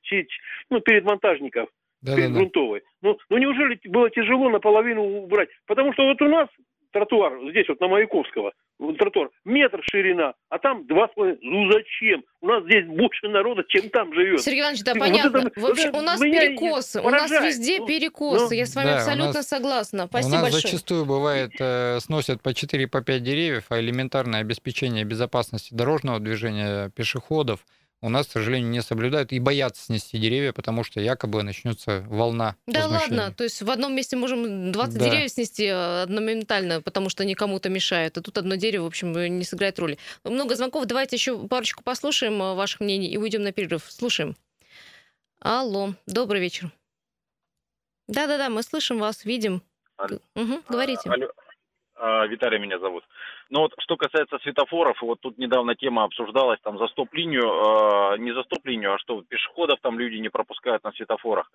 ну, 0.70 0.80
перед 0.80 1.04
монтажников, 1.04 1.68
да, 2.02 2.14
перед 2.14 2.32
да, 2.32 2.38
грунтовой. 2.38 2.80
Да. 3.02 3.08
Ну, 3.08 3.18
ну 3.30 3.38
неужели 3.38 3.78
было 3.84 4.08
тяжело 4.10 4.48
наполовину 4.48 5.02
убрать? 5.02 5.48
Потому 5.66 5.92
что 5.92 6.04
вот 6.04 6.22
у 6.22 6.28
нас 6.28 6.48
тротуар, 6.96 7.32
здесь 7.50 7.68
вот 7.68 7.78
на 7.80 7.88
Маяковского, 7.88 8.52
тротуар, 8.98 9.28
метр 9.44 9.80
ширина, 9.82 10.32
а 10.48 10.58
там 10.58 10.86
два 10.86 11.08
с 11.08 11.14
половиной. 11.14 11.38
Ну 11.42 11.70
зачем? 11.70 12.24
У 12.40 12.46
нас 12.46 12.64
здесь 12.64 12.86
больше 12.86 13.28
народа, 13.28 13.64
чем 13.68 13.90
там 13.90 14.14
живет. 14.14 14.40
Сергей 14.40 14.62
Иванович, 14.62 14.82
да, 14.82 14.94
понятно. 14.94 15.40
Вот 15.40 15.52
это, 15.52 15.60
в 15.60 15.66
общем, 15.66 15.92
вот 15.92 16.02
у 16.02 16.04
нас 16.04 16.20
перекосы, 16.20 17.02
поражает. 17.02 17.30
у 17.30 17.34
нас 17.34 17.44
везде 17.44 17.78
ну, 17.80 17.86
перекосы. 17.86 18.46
Ну, 18.46 18.52
Я 18.52 18.66
с 18.66 18.74
вами 18.74 18.86
да, 18.86 18.96
абсолютно 18.96 19.32
нас, 19.34 19.48
согласна. 19.48 20.06
Спасибо 20.06 20.28
У 20.28 20.32
нас 20.32 20.42
большое. 20.42 20.62
зачастую 20.62 21.04
бывает, 21.04 21.52
э, 21.58 21.98
сносят 22.00 22.42
по 22.42 22.50
4-5 22.50 22.86
по 22.86 23.18
деревьев, 23.18 23.66
а 23.68 23.78
элементарное 23.78 24.40
обеспечение 24.40 25.04
безопасности 25.04 25.74
дорожного 25.74 26.18
движения 26.18 26.90
пешеходов– 26.90 27.60
у 28.02 28.08
нас, 28.08 28.26
к 28.26 28.32
сожалению, 28.32 28.70
не 28.70 28.82
соблюдают 28.82 29.32
и 29.32 29.38
боятся 29.38 29.84
снести 29.84 30.18
деревья, 30.18 30.52
потому 30.52 30.84
что 30.84 31.00
якобы 31.00 31.42
начнется 31.42 32.04
волна. 32.08 32.56
Да 32.66 32.86
ладно, 32.86 33.32
то 33.32 33.44
есть 33.44 33.62
в 33.62 33.70
одном 33.70 33.94
месте 33.94 34.16
можем 34.16 34.70
20 34.70 34.98
да. 34.98 35.04
деревьев 35.04 35.30
снести 35.30 35.64
э, 35.64 36.02
одномоментально, 36.02 36.82
потому 36.82 37.08
что 37.08 37.22
они 37.22 37.34
кому-то 37.34 37.68
мешают, 37.68 38.18
а 38.18 38.22
тут 38.22 38.36
одно 38.38 38.56
дерево, 38.56 38.84
в 38.84 38.88
общем, 38.88 39.12
не 39.12 39.44
сыграет 39.44 39.78
роли. 39.78 39.98
Много 40.24 40.56
звонков, 40.56 40.84
давайте 40.86 41.16
еще 41.16 41.48
парочку 41.48 41.82
послушаем 41.82 42.40
э, 42.42 42.54
ваших 42.54 42.80
мнений 42.80 43.08
и 43.08 43.16
уйдем 43.16 43.42
на 43.42 43.52
перерыв. 43.52 43.84
Слушаем. 43.88 44.36
Алло, 45.40 45.94
добрый 46.06 46.40
вечер. 46.40 46.70
Да-да-да, 48.08 48.50
мы 48.50 48.62
слышим 48.62 48.98
вас, 48.98 49.24
видим. 49.24 49.62
Алло. 49.96 50.18
Угу, 50.34 50.62
говорите. 50.68 51.08
Алло. 51.08 51.28
А, 51.98 52.26
Виталий 52.26 52.58
меня 52.58 52.78
зовут. 52.78 53.04
Но 53.48 53.62
вот 53.62 53.74
что 53.78 53.96
касается 53.96 54.38
светофоров, 54.38 55.00
вот 55.00 55.20
тут 55.20 55.38
недавно 55.38 55.74
тема 55.74 56.04
обсуждалась, 56.04 56.60
там 56.62 56.78
за 56.78 56.88
стоп-линию, 56.88 57.42
э, 57.42 58.18
не 58.18 58.32
за 58.32 58.42
стоп-линию, 58.42 58.94
а 58.94 58.98
что 58.98 59.22
пешеходов 59.22 59.80
там 59.80 59.98
люди 59.98 60.16
не 60.16 60.28
пропускают 60.28 60.84
на 60.84 60.92
светофорах. 60.92 61.50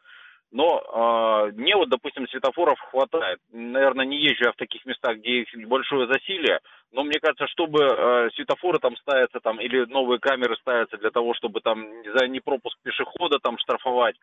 Но 0.52 1.48
э, 1.48 1.52
мне 1.56 1.76
вот, 1.76 1.90
допустим, 1.90 2.28
светофоров 2.28 2.78
хватает. 2.92 3.40
Наверное, 3.52 4.06
не 4.06 4.18
езжу 4.18 4.46
я 4.46 4.52
в 4.52 4.58
таких 4.58 4.86
местах, 4.86 5.18
где 5.18 5.42
их 5.42 5.68
большое 5.68 6.08
засилие, 6.08 6.60
но 6.92 7.04
мне 7.04 7.20
кажется, 7.20 7.48
чтобы 7.48 7.84
э, 7.84 8.30
светофоры 8.36 8.80
там 8.80 8.98
ставятся 8.98 9.40
там 9.40 9.62
или 9.62 9.86
новые 9.86 10.20
камеры 10.20 10.58
ставятся 10.58 10.98
для 10.98 11.10
того, 11.10 11.34
чтобы 11.36 11.62
там 11.62 11.86
за 12.04 12.28
непропуск 12.28 12.78
пешехода 12.84 13.40
там 13.40 13.58
штрафовать, 13.58 14.16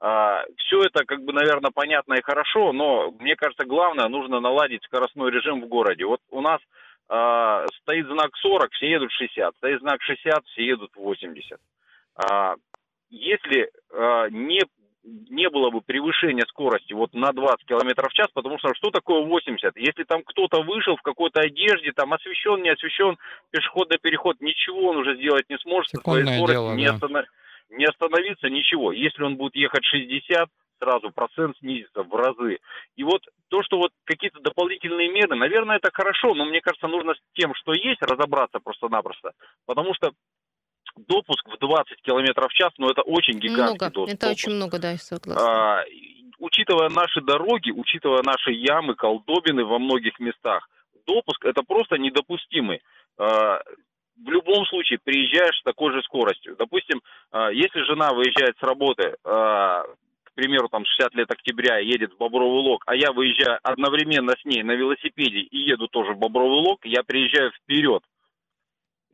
а, 0.00 0.44
Все 0.56 0.82
это, 0.82 1.04
как 1.04 1.22
бы, 1.22 1.32
наверное, 1.32 1.70
понятно 1.70 2.14
и 2.14 2.22
хорошо, 2.22 2.72
но 2.72 3.10
мне 3.20 3.36
кажется, 3.36 3.64
главное, 3.64 4.08
нужно 4.08 4.40
наладить 4.40 4.82
скоростной 4.84 5.30
режим 5.30 5.62
в 5.62 5.68
городе. 5.68 6.04
Вот 6.04 6.20
у 6.30 6.40
нас 6.40 6.60
э, 7.08 7.66
стоит 7.80 8.06
знак 8.06 8.30
40, 8.36 8.72
все 8.72 8.90
едут 8.90 9.12
60, 9.12 9.56
стоит 9.56 9.80
знак 9.80 10.02
60, 10.02 10.44
все 10.46 10.66
едут 10.66 10.90
80. 10.96 11.58
А, 12.16 12.54
если 13.10 13.70
э, 13.92 14.28
не, 14.30 14.60
не 15.04 15.48
было 15.50 15.70
бы 15.70 15.80
превышения 15.80 16.44
скорости 16.48 16.92
вот 16.92 17.12
на 17.14 17.32
20 17.32 17.66
км 17.66 18.08
в 18.08 18.12
час, 18.12 18.28
потому 18.32 18.58
что 18.58 18.74
что 18.74 18.90
такое 18.90 19.22
80? 19.22 19.76
Если 19.76 20.04
там 20.04 20.22
кто-то 20.24 20.62
вышел 20.62 20.96
в 20.96 21.02
какой-то 21.02 21.40
одежде, 21.40 21.92
там 21.92 22.12
освещен, 22.12 22.62
не 22.62 22.70
освещен, 22.70 23.18
пешеходный 23.50 23.98
переход, 23.98 24.40
ничего 24.40 24.90
он 24.90 24.96
уже 24.96 25.16
сделать 25.16 25.48
не 25.48 25.58
сможет, 25.58 25.90
Секундное 25.90 26.46
дело, 26.46 26.74
не, 26.74 26.86
да. 26.86 26.94
останов... 26.94 27.26
не 27.70 27.84
остановиться, 27.84 28.48
ничего. 28.48 28.92
Если 28.92 29.22
он 29.22 29.36
будет 29.36 29.54
ехать 29.56 29.84
60, 29.84 30.48
сразу 30.78 31.10
процент 31.10 31.56
снизится 31.58 32.02
в 32.02 32.14
разы. 32.14 32.58
И 32.96 33.04
вот 33.04 33.22
то, 33.48 33.62
что 33.62 33.78
вот 33.78 33.92
какие-то 34.04 34.40
дополнительные 34.40 35.08
меры, 35.08 35.36
наверное, 35.36 35.76
это 35.76 35.90
хорошо, 35.92 36.34
но 36.34 36.44
мне 36.44 36.60
кажется, 36.60 36.88
нужно 36.88 37.14
с 37.14 37.18
тем, 37.34 37.54
что 37.54 37.72
есть, 37.72 38.02
разобраться 38.02 38.58
просто-напросто. 38.58 39.32
Потому 39.66 39.94
что 39.94 40.12
допуск 40.96 41.48
в 41.48 41.58
20 41.58 42.02
километров 42.02 42.50
в 42.50 42.54
час, 42.54 42.72
ну 42.78 42.88
это 42.88 43.02
очень 43.02 43.38
гигантский 43.38 43.78
много. 43.78 43.90
допуск. 43.90 44.14
Это 44.14 44.30
очень 44.30 44.52
много, 44.52 44.78
да, 44.78 44.90
я 44.92 44.98
согласна. 44.98 45.80
А, 45.80 45.84
учитывая 46.38 46.88
наши 46.88 47.20
дороги, 47.20 47.70
учитывая 47.70 48.22
наши 48.22 48.52
ямы, 48.52 48.94
колдобины 48.94 49.64
во 49.64 49.78
многих 49.78 50.18
местах, 50.20 50.68
допуск 51.06 51.44
это 51.44 51.62
просто 51.62 51.96
недопустимый. 51.98 52.82
А, 53.18 53.60
в 54.16 54.30
любом 54.30 54.64
случае 54.66 54.98
приезжаешь 55.02 55.58
с 55.58 55.62
такой 55.62 55.92
же 55.92 56.02
скоростью. 56.02 56.56
Допустим, 56.56 57.00
а, 57.30 57.50
если 57.50 57.82
жена 57.82 58.10
выезжает 58.12 58.56
с 58.58 58.62
работы, 58.62 59.16
а, 59.24 59.82
к 60.24 60.32
примеру, 60.34 60.68
там 60.68 60.84
60 60.84 61.14
лет 61.14 61.30
октября 61.30 61.78
едет 61.78 62.12
в 62.12 62.16
Бобровый 62.16 62.62
Лог, 62.62 62.82
а 62.86 62.94
я 62.94 63.12
выезжаю 63.12 63.58
одновременно 63.62 64.34
с 64.40 64.44
ней 64.44 64.62
на 64.62 64.72
велосипеде 64.72 65.40
и 65.40 65.58
еду 65.58 65.88
тоже 65.88 66.12
в 66.12 66.18
Бобровый 66.18 66.60
Лог, 66.60 66.84
я 66.84 67.02
приезжаю 67.02 67.52
вперед 67.52 68.02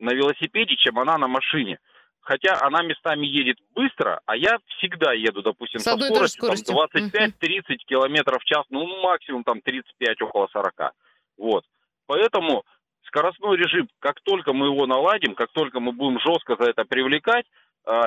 на 0.01 0.11
велосипеде, 0.11 0.75
чем 0.75 0.99
она 0.99 1.17
на 1.17 1.27
машине. 1.27 1.79
Хотя 2.21 2.59
она 2.61 2.83
местами 2.83 3.25
едет 3.25 3.57
быстро, 3.73 4.21
а 4.25 4.35
я 4.35 4.59
всегда 4.77 5.13
еду, 5.13 5.41
допустим, 5.41 5.79
С 5.79 5.83
со 5.83 5.97
скоростью, 5.97 6.43
скоростью. 6.43 6.75
Там, 6.75 7.01
25-30 7.09 7.77
километров 7.87 8.41
в 8.41 8.45
час, 8.45 8.63
ну 8.69 8.85
максимум 9.01 9.43
там 9.43 9.61
35, 9.61 10.21
около 10.21 10.47
40. 10.51 10.93
Вот. 11.37 11.65
Поэтому 12.05 12.63
скоростной 13.07 13.57
режим, 13.57 13.89
как 13.99 14.21
только 14.21 14.53
мы 14.53 14.67
его 14.67 14.85
наладим, 14.85 15.33
как 15.33 15.51
только 15.51 15.79
мы 15.79 15.93
будем 15.93 16.19
жестко 16.19 16.55
за 16.59 16.69
это 16.69 16.85
привлекать, 16.85 17.45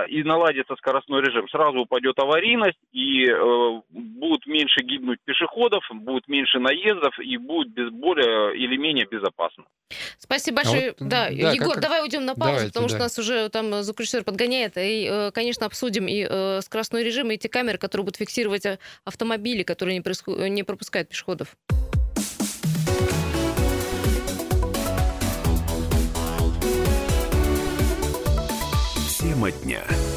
и 0.08 0.22
наладится 0.22 0.76
скоростной 0.76 1.20
режим, 1.20 1.48
сразу 1.48 1.80
упадет 1.80 2.18
аварийность, 2.18 2.78
и 2.92 3.26
э, 3.28 3.80
будут 3.90 4.46
меньше 4.46 4.82
гибнуть 4.82 5.18
пешеходов, 5.24 5.82
будет 5.92 6.28
меньше 6.28 6.60
наездов, 6.60 7.18
и 7.18 7.36
будет 7.36 7.72
без, 7.72 7.90
более 7.90 8.56
или 8.56 8.76
менее 8.76 9.06
безопасно. 9.06 9.64
Спасибо 10.18 10.58
большое. 10.58 10.90
А 10.90 10.94
вот, 10.98 11.08
да, 11.08 11.28
да, 11.28 11.52
Егор, 11.52 11.74
как... 11.74 11.82
давай 11.82 12.02
уйдем 12.02 12.24
на 12.24 12.34
паузу, 12.34 12.52
Давайте, 12.52 12.68
потому 12.68 12.86
да. 12.86 12.90
что 12.90 12.98
нас 12.98 13.18
уже 13.18 13.48
там 13.48 13.82
звукорежиссер 13.82 14.24
подгоняет, 14.24 14.76
и, 14.76 15.08
э, 15.10 15.30
конечно, 15.32 15.66
обсудим 15.66 16.06
и 16.06 16.26
э, 16.28 16.60
скоростной 16.62 17.02
режим, 17.02 17.30
и 17.30 17.34
эти 17.34 17.48
камеры, 17.48 17.78
которые 17.78 18.04
будут 18.04 18.16
фиксировать 18.16 18.66
э, 18.66 18.78
автомобили, 19.04 19.62
которые 19.62 19.96
не, 19.96 20.02
происход... 20.02 20.38
не 20.38 20.62
пропускают 20.62 21.08
пешеходов. 21.08 21.56
Тема 29.44 29.50
дня. 29.62 30.13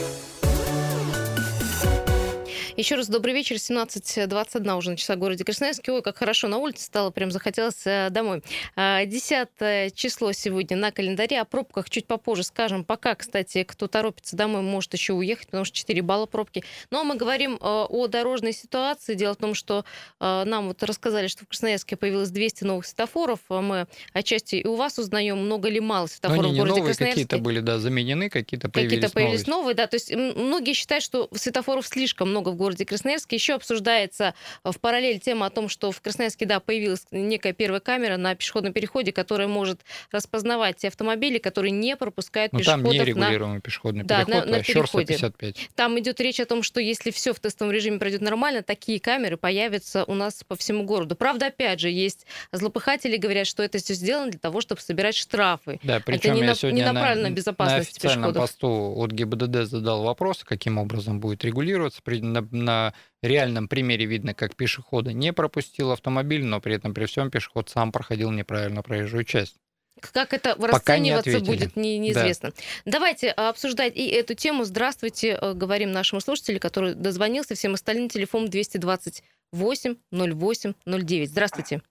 Еще 2.78 2.94
раз 2.94 3.08
добрый 3.08 3.34
вечер. 3.34 3.56
17.21 3.56 4.78
уже 4.78 4.92
на 4.92 4.98
часах 4.98 5.18
городе 5.18 5.44
Красноярске. 5.44 5.92
Ой, 5.94 6.04
как 6.04 6.16
хорошо 6.16 6.48
на 6.48 6.60
улице 6.60 6.84
стало, 6.84 7.10
прям 7.10 7.32
захотелось 7.32 7.88
э, 7.88 8.10
домой. 8.12 8.44
10 8.76 9.48
а, 9.60 9.90
число 9.90 10.32
сегодня 10.32 10.78
на 10.78 10.92
календаре. 10.92 11.42
О 11.42 11.46
пробках 11.46 11.90
чуть 11.90 12.06
попозже 12.06 12.44
скажем. 12.44 12.86
Пока, 12.86 13.16
кстати, 13.16 13.64
кто 13.64 13.88
торопится 13.88 14.36
домой, 14.36 14.62
может 14.62 14.94
еще 14.94 15.14
уехать, 15.14 15.48
потому 15.48 15.66
что 15.66 15.76
4 15.76 16.04
балла 16.04 16.28
пробки. 16.28 16.64
Но 16.92 17.04
мы 17.04 17.16
говорим 17.16 17.56
э, 17.56 17.58
о 17.62 18.06
дорожной 18.06 18.54
ситуации. 18.54 19.16
Дело 19.16 19.34
в 19.34 19.38
том, 19.38 19.56
что 19.56 19.84
э, 20.20 20.44
нам 20.46 20.68
вот 20.68 20.84
рассказали, 20.84 21.30
что 21.30 21.46
в 21.46 21.48
Красноярске 21.48 21.96
появилось 21.96 22.30
200 22.30 22.64
новых 22.64 22.86
светофоров. 22.86 23.40
Мы 23.50 23.88
отчасти 24.14 24.58
и 24.58 24.68
у 24.68 24.76
вас 24.76 25.00
узнаем, 25.00 25.40
много 25.40 25.68
ли 25.68 25.80
мало 25.80 26.06
светофоров 26.06 26.46
они 26.46 26.54
в 26.54 26.58
городе 26.58 26.76
новые, 26.82 26.94
Красноярске. 26.94 27.24
Какие-то 27.24 27.44
были, 27.44 27.60
да, 27.60 27.80
заменены, 27.80 28.30
какие-то 28.30 28.70
появились 28.70 28.98
Какие-то 28.98 29.14
появились 29.16 29.48
новые. 29.48 29.62
новые, 29.62 29.76
да. 29.76 29.88
То 29.88 29.96
есть 29.96 30.14
многие 30.14 30.74
считают, 30.74 31.04
что 31.04 31.28
светофоров 31.34 31.88
слишком 31.88 32.30
много 32.30 32.50
в 32.50 32.56
городе 32.56 32.67
городе 32.68 32.86
Красноярске. 32.86 33.38
Еще 33.38 33.54
обсуждается 33.54 34.34
э, 34.64 34.72
в 34.72 34.80
параллель 34.80 35.20
тема 35.20 35.46
о 35.46 35.50
том, 35.50 35.70
что 35.70 35.92
в 35.92 36.02
Красноярске, 36.02 36.46
да, 36.46 36.60
появилась 36.60 37.06
некая 37.12 37.54
первая 37.54 37.80
камера 37.80 38.18
на 38.18 38.36
пешеходном 38.36 38.74
переходе, 38.74 39.14
которая 39.14 39.48
может 39.48 39.82
распознавать 40.12 40.78
те 40.78 40.90
автомобили, 40.90 41.38
которые 41.38 41.72
не 41.72 41.96
пропускают 41.96 42.52
Но 42.52 42.58
ну, 42.58 42.60
пешеходов. 42.60 42.92
Там 42.92 42.94
нерегулируемый 42.94 43.56
на... 43.56 43.62
пешеходный 43.62 44.04
да, 44.04 44.26
переход, 44.26 44.46
на, 44.46 44.52
на 44.52 44.58
а 44.58 44.64
переходе. 44.64 45.14
55. 45.14 45.70
Там 45.76 45.98
идет 46.00 46.20
речь 46.20 46.40
о 46.42 46.46
том, 46.46 46.62
что 46.62 46.82
если 46.82 47.12
все 47.12 47.34
в 47.34 47.40
тестовом 47.40 47.72
режиме 47.72 48.00
пройдет 48.00 48.22
нормально, 48.22 48.64
такие 48.64 49.00
камеры 49.00 49.38
появятся 49.38 50.04
у 50.04 50.14
нас 50.14 50.44
по 50.46 50.58
всему 50.58 50.84
городу. 50.84 51.16
Правда, 51.16 51.48
опять 51.48 51.80
же, 51.80 51.90
есть 51.90 52.26
злопыхатели, 52.52 53.16
говорят, 53.16 53.48
что 53.48 53.64
это 53.64 53.78
все 53.78 53.94
сделано 53.94 54.32
для 54.32 54.40
того, 54.40 54.60
чтобы 54.60 54.82
собирать 54.82 55.16
штрафы. 55.16 55.80
Да, 55.84 56.02
причем 56.06 56.32
это 56.32 56.32
не, 56.32 56.42
я 56.42 56.48
на, 56.48 56.56
сегодня 56.56 56.78
не 56.80 56.86
направлено 56.86 57.30
на, 57.30 57.34
безопасность 57.34 57.78
на 57.78 57.92
официальном 57.92 58.34
пешеходов. 58.34 58.44
посту 58.44 58.94
от 58.98 59.12
ГИБДД 59.12 59.70
задал 59.70 60.04
вопрос, 60.04 60.44
каким 60.44 60.78
образом 60.78 61.20
будет 61.20 61.44
регулироваться. 61.46 62.02
При, 62.04 62.20
на, 62.22 62.48
на 62.64 62.94
реальном 63.22 63.68
примере 63.68 64.06
видно, 64.06 64.34
как 64.34 64.56
пешехода 64.56 65.14
не 65.14 65.34
пропустил 65.34 65.92
автомобиль, 65.92 66.44
но 66.44 66.62
при 66.62 66.76
этом 66.76 66.94
при 66.94 67.06
всем 67.06 67.32
пешеход 67.32 67.70
сам 67.70 67.92
проходил 67.92 68.32
неправильно 68.32 68.84
проезжую 68.84 69.24
часть. 69.24 69.56
Как 70.00 70.34
это 70.34 70.56
расцениваться 70.60 71.40
не 71.40 71.46
будет, 71.46 71.76
не, 71.76 71.98
неизвестно. 71.98 72.52
Да. 72.86 72.92
Давайте 72.92 73.34
а, 73.36 73.50
обсуждать 73.50 73.96
и 73.96 74.08
эту 74.08 74.36
тему. 74.36 74.64
Здравствуйте, 74.64 75.38
э, 75.42 75.54
говорим 75.54 75.92
нашему 75.92 76.22
слушателю, 76.22 76.60
который 76.60 76.94
дозвонился, 76.94 77.56
всем 77.56 77.74
остальным 77.74 78.10
телефон 78.10 78.50
228 78.50 79.96
08 80.12 80.74
09. 80.86 81.30
Здравствуйте. 81.30 81.82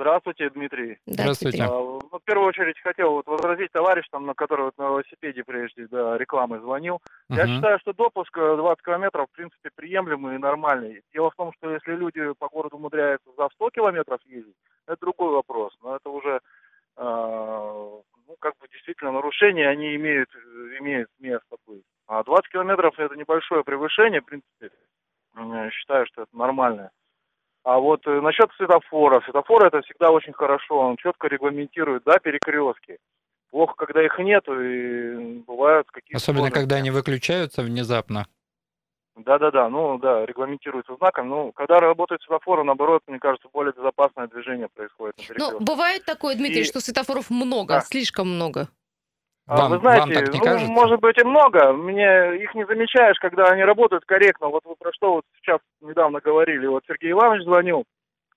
Здравствуйте, 0.00 0.48
Дмитрий. 0.48 0.96
Здравствуйте. 1.04 1.62
А, 1.62 1.68
ну, 1.68 2.00
в 2.10 2.24
первую 2.24 2.48
очередь 2.48 2.80
хотел 2.80 3.12
вот 3.12 3.26
возразить 3.26 3.70
товарищ, 3.70 4.06
там, 4.10 4.24
на 4.24 4.32
который 4.32 4.64
вот 4.64 4.78
на 4.78 4.84
велосипеде 4.84 5.44
прежде 5.44 5.88
да, 5.88 6.16
рекламы 6.16 6.58
звонил. 6.58 7.02
Uh-huh. 7.30 7.36
Я 7.36 7.46
считаю, 7.46 7.78
что 7.80 7.92
допуск 7.92 8.34
20 8.34 8.56
э, 8.56 8.82
километров 8.82 9.28
в 9.28 9.36
принципе 9.36 9.68
приемлемый 9.76 10.36
и 10.36 10.38
нормальный. 10.38 11.02
Дело 11.12 11.30
в 11.30 11.34
том, 11.34 11.52
что 11.52 11.70
если 11.70 11.92
люди 11.92 12.32
по 12.38 12.48
городу 12.48 12.76
умудряются 12.76 13.28
за 13.36 13.50
100 13.56 13.70
километров 13.70 14.20
ездить, 14.24 14.56
это 14.86 14.96
другой 15.02 15.32
вопрос. 15.32 15.76
Но 15.82 15.96
это 15.96 16.08
уже 16.08 16.40
э, 16.96 17.02
ну, 17.02 18.36
как 18.38 18.54
бы 18.58 18.68
действительно 18.72 19.12
нарушения, 19.12 19.68
они 19.68 19.94
имеют, 19.96 20.30
имеют 20.78 21.10
место 21.18 21.56
быть. 21.66 21.84
А 22.06 22.24
20 22.24 22.50
километров 22.50 22.98
это 22.98 23.14
небольшое 23.16 23.64
превышение, 23.64 24.22
в 24.22 24.24
принципе, 24.24 24.70
я 25.36 25.70
считаю, 25.70 26.06
что 26.06 26.22
это 26.22 26.34
нормальное. 26.34 26.90
А 27.62 27.78
вот 27.78 28.06
э, 28.06 28.20
насчет 28.20 28.50
светофора. 28.56 29.20
Светофор 29.24 29.66
это 29.66 29.82
всегда 29.82 30.10
очень 30.10 30.32
хорошо. 30.32 30.78
Он 30.78 30.96
четко 30.96 31.28
регламентирует, 31.28 32.04
да, 32.04 32.18
перекрестки. 32.18 32.98
Плохо, 33.50 33.74
когда 33.76 34.04
их 34.04 34.18
нету, 34.18 34.58
и 34.60 35.40
бывают 35.40 35.86
какие-то... 35.90 36.16
Особенно, 36.16 36.42
сложности. 36.42 36.60
когда 36.60 36.76
они 36.76 36.90
выключаются 36.90 37.62
внезапно. 37.62 38.26
Да-да-да, 39.16 39.68
ну 39.68 39.98
да, 39.98 40.24
регламентируется 40.24 40.94
знаком. 40.96 41.28
Ну, 41.28 41.52
когда 41.52 41.78
работает 41.78 42.22
светофор, 42.22 42.62
наоборот, 42.64 43.02
мне 43.06 43.18
кажется, 43.18 43.48
более 43.52 43.72
безопасное 43.72 44.28
движение 44.28 44.68
происходит 44.68 45.16
на 45.18 45.34
Ну, 45.36 45.60
бывает 45.60 46.04
такое, 46.04 46.36
Дмитрий, 46.36 46.62
и... 46.62 46.64
что 46.64 46.80
светофоров 46.80 47.28
много, 47.28 47.74
да. 47.74 47.80
слишком 47.80 48.28
много. 48.28 48.68
А, 49.50 49.62
вам, 49.62 49.72
вы 49.72 49.78
знаете, 49.78 50.14
вам 50.14 50.14
так 50.14 50.32
не 50.32 50.38
ну, 50.38 50.44
кажется? 50.44 50.72
может 50.72 51.00
быть 51.00 51.18
и 51.18 51.24
много. 51.24 51.72
Мне 51.72 52.36
их 52.36 52.54
не 52.54 52.64
замечаешь, 52.66 53.18
когда 53.18 53.46
они 53.46 53.64
работают 53.64 54.04
корректно. 54.04 54.46
Вот 54.46 54.62
вы 54.64 54.76
про 54.78 54.92
что 54.92 55.14
вот 55.14 55.24
сейчас 55.42 55.58
недавно 55.80 56.20
говорили. 56.20 56.68
Вот 56.68 56.84
Сергей 56.86 57.10
Иванович 57.10 57.42
звонил 57.42 57.82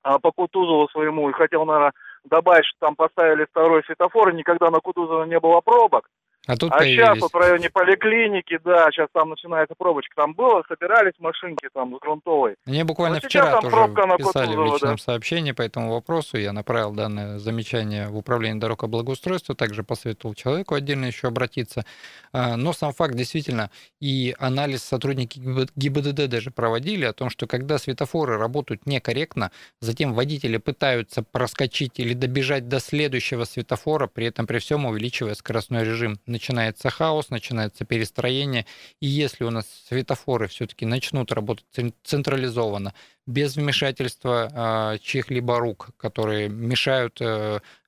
а, 0.02 0.18
по 0.18 0.32
Кутузову 0.32 0.90
своему 0.90 1.30
и 1.30 1.34
хотел, 1.34 1.66
наверное, 1.66 1.94
добавить, 2.26 2.66
что 2.66 2.88
там 2.88 2.96
поставили 2.96 3.46
второй 3.46 3.84
светофор, 3.84 4.30
и 4.30 4.36
никогда 4.36 4.72
на 4.72 4.80
Кутузова 4.80 5.26
не 5.26 5.40
было 5.40 5.62
пробок. 5.62 6.10
А 6.46 6.58
тут 6.58 6.74
а 6.74 6.84
сейчас 6.84 7.20
вот 7.20 7.32
в 7.32 7.38
районе 7.38 7.70
поликлиники, 7.70 8.60
да, 8.66 8.90
сейчас 8.92 9.08
там 9.14 9.30
начинается 9.30 9.76
пробочка. 9.78 10.14
Там 10.16 10.34
было, 10.34 10.62
собирались 10.68 11.14
машинки 11.20 11.70
там 11.74 11.96
с 11.96 12.00
грунтовой. 12.00 12.56
Мне 12.66 12.84
буквально 12.84 13.16
вот 13.16 13.26
вчера 13.26 13.62
тоже 13.62 13.72
писали 14.18 14.54
в 14.56 14.66
личном 14.66 14.96
да. 14.98 14.98
сообщении 14.98 15.54
по 15.54 15.62
этому 15.62 15.92
вопросу. 15.92 16.38
Я 16.38 16.52
направил 16.52 16.92
данное 16.92 17.40
замечание 17.40 18.10
в 18.10 18.18
управление 18.18 18.60
дорог 18.60 18.84
и 18.84 18.88
благоустройства, 18.88 19.56
также 19.56 19.84
посоветовал 19.84 20.36
человеку 20.36 20.76
отдельно 20.76 21.06
еще 21.06 21.30
обратиться. 21.30 21.86
А, 22.34 22.58
но 22.58 22.74
сам 22.74 22.92
факт 22.92 23.16
действительно, 23.16 23.72
и 24.02 24.36
анализ 24.38 24.84
сотрудники 24.84 25.40
ГИБДД 25.76 26.28
даже 26.28 26.52
проводили 26.52 27.06
о 27.06 27.14
том, 27.14 27.30
что 27.30 27.48
когда 27.48 27.78
светофоры 27.78 28.38
работают 28.38 28.86
некорректно, 28.86 29.52
затем 29.80 30.14
водители 30.14 30.58
пытаются 30.58 31.24
проскочить 31.24 32.00
или 32.00 32.14
добежать 32.14 32.68
до 32.68 32.82
следующего 32.82 33.46
светофора, 33.46 34.08
при 34.08 34.26
этом 34.26 34.46
при 34.46 34.60
всем 34.60 34.86
увеличивая 34.86 35.36
скоростной 35.36 35.86
режим 35.86 36.20
начинается 36.34 36.90
хаос, 36.90 37.30
начинается 37.30 37.86
перестроение. 37.86 38.66
И 39.00 39.08
если 39.08 39.46
у 39.46 39.50
нас 39.50 39.66
светофоры 39.88 40.48
все-таки 40.50 40.86
начнут 40.86 41.32
работать 41.32 41.66
централизованно, 42.04 42.94
без 43.26 43.56
вмешательства 43.56 44.98
чьих-либо 45.02 45.60
рук, 45.60 45.90
которые 45.98 46.50
мешают 46.50 47.22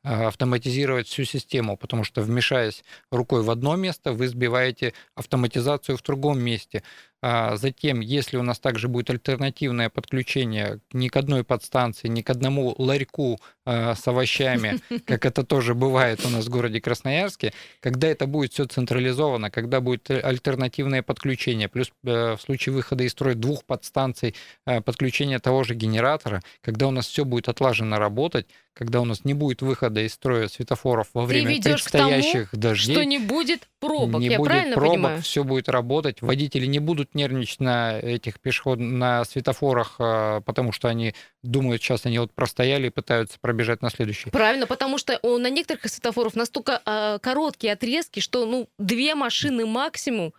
автоматизировать 0.04 1.08
всю 1.08 1.24
систему, 1.24 1.78
потому 1.78 2.04
что 2.04 2.22
вмешаясь 2.22 2.84
рукой 3.12 3.42
в 3.42 3.50
одно 3.50 3.76
место, 3.76 4.14
вы 4.14 4.28
сбиваете 4.28 4.94
автоматизацию 5.16 5.98
в 5.98 6.04
другом 6.04 6.40
месте. 6.40 6.84
А 7.28 7.56
затем, 7.56 8.02
если 8.02 8.38
у 8.38 8.44
нас 8.44 8.60
также 8.60 8.88
будет 8.88 9.10
альтернативное 9.10 9.90
подключение 9.90 10.80
ни 10.94 11.08
к 11.08 11.18
одной 11.18 11.44
подстанции, 11.44 12.08
ни 12.08 12.22
к 12.22 12.30
одному 12.30 12.76
ларьку 12.78 13.40
э, 13.66 13.96
с 13.96 14.08
овощами, 14.08 14.80
как 15.08 15.26
это 15.26 15.44
тоже 15.44 15.74
бывает 15.74 16.24
у 16.24 16.30
нас 16.30 16.46
в 16.46 16.50
городе 16.50 16.80
Красноярске, 16.80 17.52
когда 17.80 18.10
это 18.10 18.28
будет 18.28 18.54
все 18.54 18.66
централизовано, 18.66 19.50
когда 19.50 19.82
будет 19.82 20.12
альтернативное 20.12 21.02
подключение, 21.02 21.68
плюс 21.68 21.92
э, 22.04 22.36
в 22.36 22.42
случае 22.42 22.76
выхода 22.76 23.04
из 23.04 23.12
строя 23.14 23.34
двух 23.34 23.64
подстанций 23.66 24.36
э, 24.68 24.82
подключение 24.82 25.25
того 25.40 25.64
же 25.64 25.76
генератора, 25.76 26.42
когда 26.62 26.88
у 26.88 26.92
нас 26.92 27.08
все 27.08 27.26
будет 27.26 27.50
отлажено 27.50 27.98
работать, 27.98 28.48
когда 28.76 29.00
у 29.00 29.06
нас 29.06 29.24
не 29.24 29.34
будет 29.34 29.62
выхода 29.62 30.02
из 30.02 30.14
строя 30.14 30.50
светофоров 30.50 31.08
во 31.14 31.26
время 31.26 31.62
предстоящих 31.62 32.50
к 32.50 32.52
тому, 32.52 32.62
дождей. 32.62 32.94
Что 32.94 33.06
не 33.06 33.20
будет 33.20 33.70
пробок, 33.80 34.20
не 34.20 34.28
я 34.28 34.38
будет 34.38 34.50
правильно 34.50 34.76
пробок, 34.76 34.94
понимаю? 34.96 35.22
все 35.22 35.44
будет 35.44 35.70
работать. 35.70 36.22
Водители 36.22 36.66
не 36.66 36.80
будут 36.80 37.16
нервничать 37.16 37.62
на 37.62 37.98
этих 37.98 38.40
пешеход 38.42 38.80
на 38.80 39.24
светофорах, 39.24 39.96
а, 40.00 40.42
потому 40.42 40.74
что 40.74 40.90
они 40.90 41.16
думают, 41.42 41.82
сейчас 41.82 42.06
они 42.06 42.20
вот 42.20 42.34
простояли 42.34 42.88
и 42.88 42.90
пытаются 42.90 43.38
пробежать 43.40 43.82
на 43.82 43.90
следующий. 43.90 44.30
Правильно, 44.30 44.68
потому 44.68 44.98
что 44.98 45.20
на 45.24 45.50
некоторых 45.50 45.86
светофоров 45.86 46.36
настолько 46.36 46.82
э, 46.86 47.20
короткие 47.22 47.74
отрезки, 47.74 48.20
что 48.20 48.46
ну 48.46 48.70
две 48.78 49.16
машины 49.16 49.66
максимум 49.66 50.34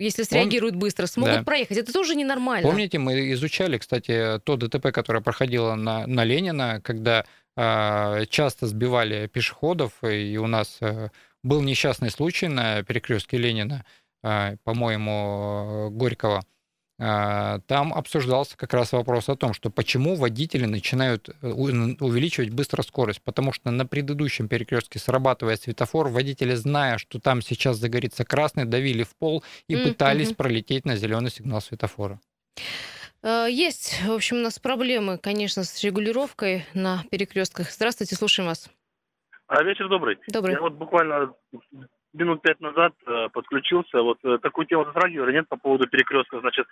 если 0.00 0.22
среагируют 0.22 0.74
Пом... 0.74 0.80
быстро, 0.80 1.06
смогут 1.06 1.34
да. 1.36 1.42
проехать. 1.42 1.78
Это 1.78 1.92
тоже 1.92 2.14
ненормально. 2.16 2.68
Помните, 2.68 2.98
мы 2.98 3.32
изучали, 3.32 3.78
кстати, 3.78 4.40
то 4.44 4.56
ДТП, 4.56 4.90
которое 4.92 5.20
проходило 5.20 5.74
на, 5.74 6.06
на 6.06 6.24
Ленина, 6.24 6.80
когда 6.82 7.24
э, 7.56 8.24
часто 8.28 8.66
сбивали 8.66 9.26
пешеходов, 9.26 9.92
и 10.02 10.36
у 10.38 10.46
нас 10.46 10.78
э, 10.80 11.10
был 11.42 11.60
несчастный 11.60 12.10
случай 12.10 12.48
на 12.48 12.82
перекрестке 12.82 13.36
Ленина, 13.36 13.84
э, 14.22 14.56
по-моему, 14.64 15.90
Горького. 15.90 16.42
А, 17.02 17.60
там 17.60 17.94
обсуждался 17.94 18.58
как 18.58 18.74
раз 18.74 18.92
вопрос 18.92 19.30
о 19.30 19.36
том, 19.36 19.54
что 19.54 19.70
почему 19.70 20.16
водители 20.16 20.66
начинают 20.66 21.30
э, 21.30 21.48
увеличивать 21.48 22.50
быстро 22.50 22.82
скорость. 22.82 23.22
Потому 23.22 23.52
что 23.52 23.70
на 23.70 23.86
предыдущем 23.86 24.48
перекрестке, 24.48 24.98
срабатывая 24.98 25.56
светофор, 25.56 26.08
водители, 26.08 26.54
зная, 26.54 26.98
что 26.98 27.18
там 27.18 27.40
сейчас 27.40 27.78
загорится 27.78 28.24
красный, 28.26 28.66
давили 28.66 29.04
в 29.04 29.16
пол 29.16 29.42
и 29.66 29.74
mm-hmm. 29.74 29.88
пытались 29.88 30.32
пролететь 30.34 30.84
на 30.84 30.96
зеленый 30.96 31.30
сигнал 31.30 31.62
светофора. 31.62 32.20
Э, 33.22 33.46
есть, 33.48 34.02
в 34.02 34.12
общем, 34.12 34.36
у 34.36 34.40
нас 34.40 34.58
проблемы, 34.58 35.16
конечно, 35.16 35.64
с 35.64 35.82
регулировкой 35.82 36.66
на 36.74 37.04
перекрестках. 37.10 37.70
Здравствуйте, 37.70 38.14
слушаем 38.14 38.46
вас. 38.46 38.68
А 39.46 39.62
вечер 39.62 39.88
добрый. 39.88 40.18
Добрый. 40.28 40.52
Я 40.52 40.60
вот 40.60 40.74
буквально 40.74 41.32
минут 42.12 42.42
пять 42.42 42.60
назад 42.60 42.92
э, 43.06 43.28
подключился. 43.32 44.02
Вот 44.02 44.18
э, 44.24 44.38
такую 44.38 44.66
тему 44.66 44.84
затрагивали, 44.84 45.32
нет, 45.32 45.48
по 45.48 45.56
поводу 45.56 45.86
перекрестка. 45.86 46.40
Значит, 46.40 46.66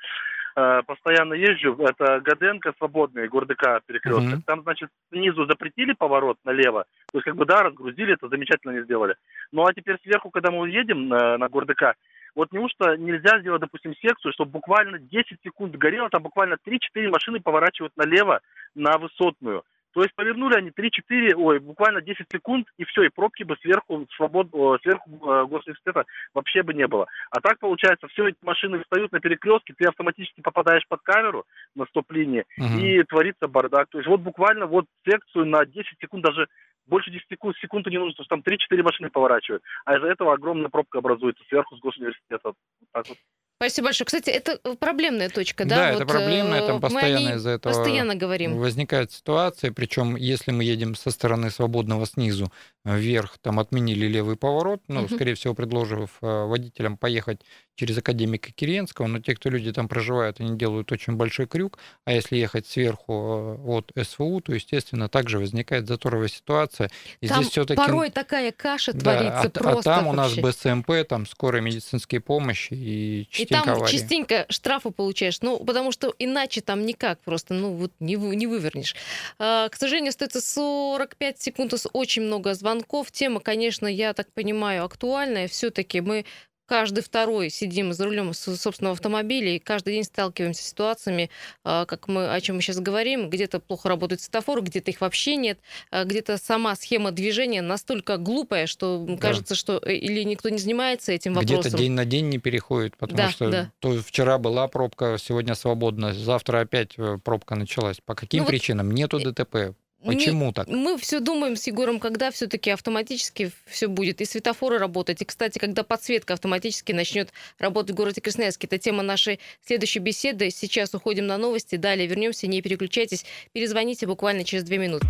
э, 0.57 0.83
постоянно 0.87 1.35
езжу. 1.35 1.77
Это 1.79 2.21
Гаденко 2.21 2.75
свободный, 2.79 3.29
Гордыка 3.29 3.81
перекресток. 3.87 4.25
Mm-hmm. 4.25 4.43
Там, 4.47 4.63
значит, 4.63 4.91
снизу 5.13 5.47
запретили 5.47 5.93
поворот 5.93 6.39
налево. 6.45 6.85
То 7.13 7.19
есть, 7.19 7.25
как 7.25 7.37
бы, 7.37 7.45
да, 7.45 7.63
разгрузили, 7.63 8.15
это 8.15 8.29
замечательно 8.29 8.73
не 8.73 8.85
сделали. 8.85 9.17
Ну, 9.53 9.65
а 9.65 9.73
теперь 9.73 9.99
сверху, 10.03 10.31
когда 10.31 10.51
мы 10.51 10.69
едем 10.69 11.09
на, 11.09 11.39
на 11.39 11.49
Гордыка, 11.49 11.95
вот 12.35 12.53
неужто 12.53 12.97
нельзя 12.97 13.41
сделать, 13.41 13.61
допустим, 13.61 13.95
секцию, 13.97 14.33
чтобы 14.33 14.53
буквально 14.53 14.99
10 14.99 15.39
секунд 15.43 15.75
горело, 15.77 16.09
там 16.09 16.23
буквально 16.23 16.57
3-4 16.65 17.09
машины 17.09 17.41
поворачивают 17.41 17.97
налево 17.97 18.41
на 18.75 18.99
высотную. 18.99 19.65
То 19.99 20.05
есть 20.05 20.15
повернули 20.15 20.55
они 20.55 20.71
3-4, 20.71 21.35
ой, 21.35 21.59
буквально 21.59 22.01
10 22.01 22.27
секунд, 22.31 22.69
и 22.77 22.85
все, 22.85 23.03
и 23.03 23.09
пробки 23.09 23.43
бы 23.43 23.57
сверху, 23.57 24.07
свобод, 24.15 24.47
сверху 24.81 25.11
э, 25.11 25.47
госуниверситета 25.47 26.05
вообще 26.35 26.63
бы 26.63 26.73
не 26.73 26.87
было. 26.87 27.09
А 27.33 27.41
так 27.41 27.59
получается, 27.59 28.07
все 28.07 28.29
эти 28.29 28.37
машины 28.43 28.81
встают 28.81 29.11
на 29.11 29.19
перекрестке, 29.19 29.75
ты 29.77 29.89
автоматически 29.89 30.41
попадаешь 30.41 30.87
под 30.87 31.03
камеру 31.03 31.47
на 31.75 31.85
стоп-линии, 31.87 32.45
угу. 32.59 32.79
и 32.79 33.03
творится 33.03 33.49
бардак. 33.49 33.89
То 33.91 33.99
есть 33.99 34.09
вот 34.09 34.21
буквально 34.21 34.67
вот 34.67 34.85
секцию 35.05 35.47
на 35.47 35.67
10 35.67 35.85
секунд, 36.01 36.23
даже 36.23 36.47
больше 36.87 37.11
10 37.11 37.27
секунд, 37.29 37.57
секунды 37.57 37.91
не 37.91 37.99
нужно, 37.99 38.13
потому 38.23 38.43
что 38.43 38.53
там 38.53 38.77
3-4 38.79 38.83
машины 38.85 39.11
поворачивают. 39.11 39.65
А 39.85 39.97
из-за 39.97 40.07
этого 40.07 40.33
огромная 40.33 40.69
пробка 40.69 40.99
образуется 40.99 41.43
сверху 41.49 41.77
с 41.77 41.81
госуниверситета. 41.81 42.41
Вот 42.45 42.57
так 42.93 43.09
вот. 43.09 43.19
Спасибо 43.61 43.87
большое. 43.87 44.07
Кстати, 44.07 44.31
это 44.31 44.59
проблемная 44.77 45.29
точка, 45.31 45.65
да? 45.65 45.77
Да, 45.77 45.93
вот, 45.93 46.03
это 46.03 46.07
проблемная, 46.07 46.65
там 46.65 46.81
постоянно 46.81 47.35
из-за 47.35 47.51
этого 47.51 47.73
постоянно 47.73 48.15
говорим. 48.15 48.57
возникает 48.57 49.11
ситуация, 49.11 49.73
причем 49.73 50.15
если 50.15 50.53
мы 50.53 50.63
едем 50.63 50.95
со 50.95 51.11
стороны 51.11 51.51
свободного 51.51 52.07
снизу 52.07 52.53
вверх, 52.85 53.39
там 53.39 53.59
отменили 53.59 54.07
левый 54.07 54.37
поворот, 54.37 54.83
ну, 54.87 55.03
угу. 55.03 55.15
скорее 55.15 55.35
всего, 55.35 55.55
предложив 55.55 56.11
э, 56.23 56.45
водителям 56.45 56.97
поехать 56.97 57.41
через 57.75 57.99
академика 57.99 58.51
Киренского, 58.51 59.07
но 59.07 59.21
те, 59.21 59.35
кто 59.35 59.51
люди 59.51 59.73
там 59.73 59.89
проживают, 59.89 60.41
они 60.41 60.57
делают 60.57 60.91
очень 60.91 61.15
большой 61.15 61.47
крюк, 61.47 61.79
а 62.05 62.13
если 62.13 62.37
ехать 62.37 62.67
сверху 62.67 63.13
э, 63.13 63.71
от 63.71 63.93
СВУ, 64.07 64.41
то, 64.41 64.53
естественно, 64.53 65.09
также 65.09 65.39
возникает 65.39 65.87
заторовая 65.87 66.29
ситуация. 66.29 66.91
И 67.21 67.29
там 67.29 67.43
здесь 67.43 67.53
все-таки... 67.53 67.77
порой 67.77 68.11
такая 68.11 68.53
каша 68.53 68.93
да, 68.93 69.01
творится 69.01 69.41
а, 69.41 69.51
просто 69.51 69.93
А 69.93 69.97
там 69.97 70.17
вообще. 70.17 70.41
у 70.41 70.43
нас 70.45 70.55
БСМП, 70.57 71.09
там 71.09 71.27
скорая 71.27 71.63
медицинские 71.63 72.21
помощи 72.21 72.75
и 72.75 73.29
частенько 73.49 73.67
там 73.67 73.77
аварии. 73.77 73.93
частенько 73.93 74.47
штрафы 74.49 74.91
получаешь, 74.91 75.41
ну, 75.41 75.59
потому 75.65 75.93
что 75.93 76.15
иначе 76.19 76.61
там 76.61 76.85
никак 76.85 77.21
просто, 77.21 77.55
ну, 77.55 77.73
вот 77.75 77.93
не, 78.01 78.15
не 78.15 78.47
вывернешь. 78.47 78.95
А, 79.39 79.69
к 79.69 79.77
сожалению, 79.77 80.11
остается 80.11 80.41
45 80.41 81.41
секунд, 81.41 81.75
очень 81.93 82.23
много 82.23 82.55
звонков. 82.55 83.11
Тема, 83.11 83.41
конечно, 83.41 83.87
я 83.87 84.13
так 84.13 84.33
понимаю, 84.33 84.85
актуальная. 84.85 85.49
Все-таки 85.49 86.01
мы 86.01 86.25
каждый 86.69 87.03
второй 87.03 87.51
сидим 87.51 87.93
за 87.93 88.05
рулем 88.05 88.35
собственного 88.35 88.93
автомобиля 88.95 89.57
и 89.57 89.59
каждый 89.59 89.95
день 89.95 90.05
сталкиваемся 90.05 90.63
с 90.63 90.67
ситуациями, 90.67 91.31
а, 91.65 91.87
как 91.87 92.09
мы, 92.09 92.31
о 92.31 92.41
чем 92.41 92.57
мы 92.57 92.63
сейчас 92.63 92.79
говорим, 92.79 93.31
где-то 93.31 93.59
плохо 93.59 93.89
работает 93.89 94.21
светофор, 94.21 94.63
где-то 94.63 94.91
их 94.91 95.01
вообще 95.01 95.37
нет, 95.37 95.59
а, 95.91 96.05
где-то 96.05 96.37
сама 96.37 96.77
схема 96.77 97.11
движения 97.11 97.63
настолько 97.63 98.19
глупая, 98.19 98.67
что 98.67 99.05
да. 99.09 99.17
кажется, 99.17 99.55
что 99.55 99.81
э, 99.85 99.95
или 99.95 100.23
никто 100.23 100.51
не 100.51 100.59
занимается 100.59 101.11
этим 101.13 101.35
вопросом. 101.35 101.61
Где-то 101.63 101.79
день 101.79 101.93
на 101.93 102.05
день 102.05 102.29
не 102.29 102.39
переходит, 102.39 102.97
потому 102.97 103.17
да, 103.17 103.31
что 103.31 103.51
да. 103.51 103.73
То 103.79 104.01
вчера 104.03 104.39
была 104.39 104.69
пробка, 104.69 105.17
сегодня 105.19 105.55
свободна, 105.55 106.13
завтра 106.13 106.61
опять 106.61 106.99
э, 106.99 107.19
пробка 107.25 107.55
началась. 107.55 107.97
По 108.05 108.15
каким 108.15 108.43
ну, 108.43 108.49
причинам? 108.49 108.89
Вот... 108.89 108.95
Нету 108.95 109.19
ДТП. 109.19 109.75
Почему 110.05 110.47
не, 110.47 110.53
так? 110.53 110.69
Мы 110.69 110.97
все 110.97 111.19
думаем 111.19 111.57
с 111.57 111.67
Егором, 111.67 111.99
когда 111.99 112.31
все-таки 112.31 112.71
автоматически 112.71 113.51
все 113.67 113.89
будет, 113.89 114.21
и 114.21 114.25
светофоры 114.25 114.79
работать. 114.79 115.21
И, 115.23 115.25
кстати, 115.25 115.59
когда 115.59 115.83
подсветка 115.83 116.35
автоматически 116.35 116.93
начнет 116.93 117.33
работать 117.59 117.93
в 117.93 117.95
городе 117.95 118.21
Красноярске. 118.21 118.69
Это 118.69 118.79
тема 118.79 119.03
нашей 119.03 119.41
следующей 119.67 119.99
беседы. 119.99 120.51
Сейчас 120.51 120.95
уходим 120.95 121.27
на 121.27 121.37
новости, 121.37 121.77
далее 121.77 122.07
вернемся, 122.07 122.47
не 122.47 122.63
переключайтесь. 122.63 123.25
Перезвоните 123.53 124.07
буквально 124.07 124.45
через 124.45 124.63
две 124.63 124.79
минуты. 124.79 125.07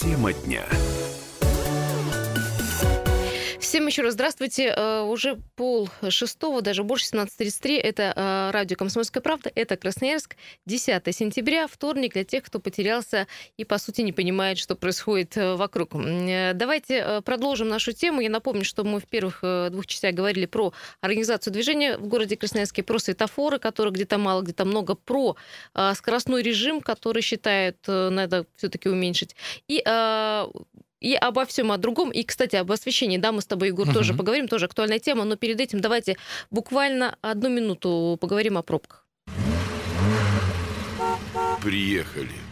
Тема 0.00 0.32
дня. 0.32 0.66
Всем 3.68 3.86
еще 3.86 4.00
раз 4.00 4.14
здравствуйте. 4.14 4.72
Э, 4.74 5.02
уже 5.02 5.36
пол 5.54 5.90
шестого, 6.08 6.62
даже 6.62 6.84
больше 6.84 7.04
17.33. 7.12 7.76
Это 7.76 8.14
э, 8.16 8.50
радио 8.50 8.78
«Комсомольская 8.78 9.22
правда». 9.22 9.52
Это 9.54 9.76
Красноярск. 9.76 10.36
10 10.64 11.14
сентября, 11.14 11.66
вторник 11.66 12.14
для 12.14 12.24
тех, 12.24 12.44
кто 12.44 12.60
потерялся 12.60 13.26
и, 13.58 13.64
по 13.66 13.76
сути, 13.76 14.00
не 14.00 14.14
понимает, 14.14 14.56
что 14.56 14.74
происходит 14.74 15.36
э, 15.36 15.54
вокруг. 15.54 15.90
Давайте 15.92 17.20
продолжим 17.26 17.68
нашу 17.68 17.92
тему. 17.92 18.22
Я 18.22 18.30
напомню, 18.30 18.64
что 18.64 18.84
мы 18.84 19.00
в 19.00 19.06
первых 19.06 19.42
двух 19.70 19.86
частях 19.86 20.14
говорили 20.14 20.46
про 20.46 20.72
организацию 21.02 21.52
движения 21.52 21.98
в 21.98 22.08
городе 22.08 22.38
Красноярске, 22.38 22.82
про 22.82 22.98
светофоры, 22.98 23.58
которые 23.58 23.92
где-то 23.92 24.16
мало, 24.16 24.40
где-то 24.40 24.64
много, 24.64 24.94
про 24.94 25.36
скоростной 25.94 26.40
режим, 26.42 26.80
который 26.80 27.20
считают 27.20 27.76
надо 27.86 28.46
все-таки 28.56 28.88
уменьшить. 28.88 29.36
И 29.66 29.82
и 31.00 31.14
обо 31.14 31.44
всем 31.44 31.72
о 31.72 31.78
другом. 31.78 32.10
И, 32.10 32.22
кстати, 32.22 32.56
об 32.56 32.70
освещении, 32.72 33.18
да, 33.18 33.32
мы 33.32 33.40
с 33.40 33.46
тобой, 33.46 33.68
Егор, 33.68 33.88
uh-huh. 33.88 33.94
тоже 33.94 34.14
поговорим, 34.14 34.48
тоже 34.48 34.66
актуальная 34.66 34.98
тема, 34.98 35.24
но 35.24 35.36
перед 35.36 35.60
этим 35.60 35.80
давайте 35.80 36.16
буквально 36.50 37.16
одну 37.20 37.48
минуту 37.48 38.18
поговорим 38.20 38.58
о 38.58 38.62
пробках. 38.62 39.06
Приехали. 41.62 42.48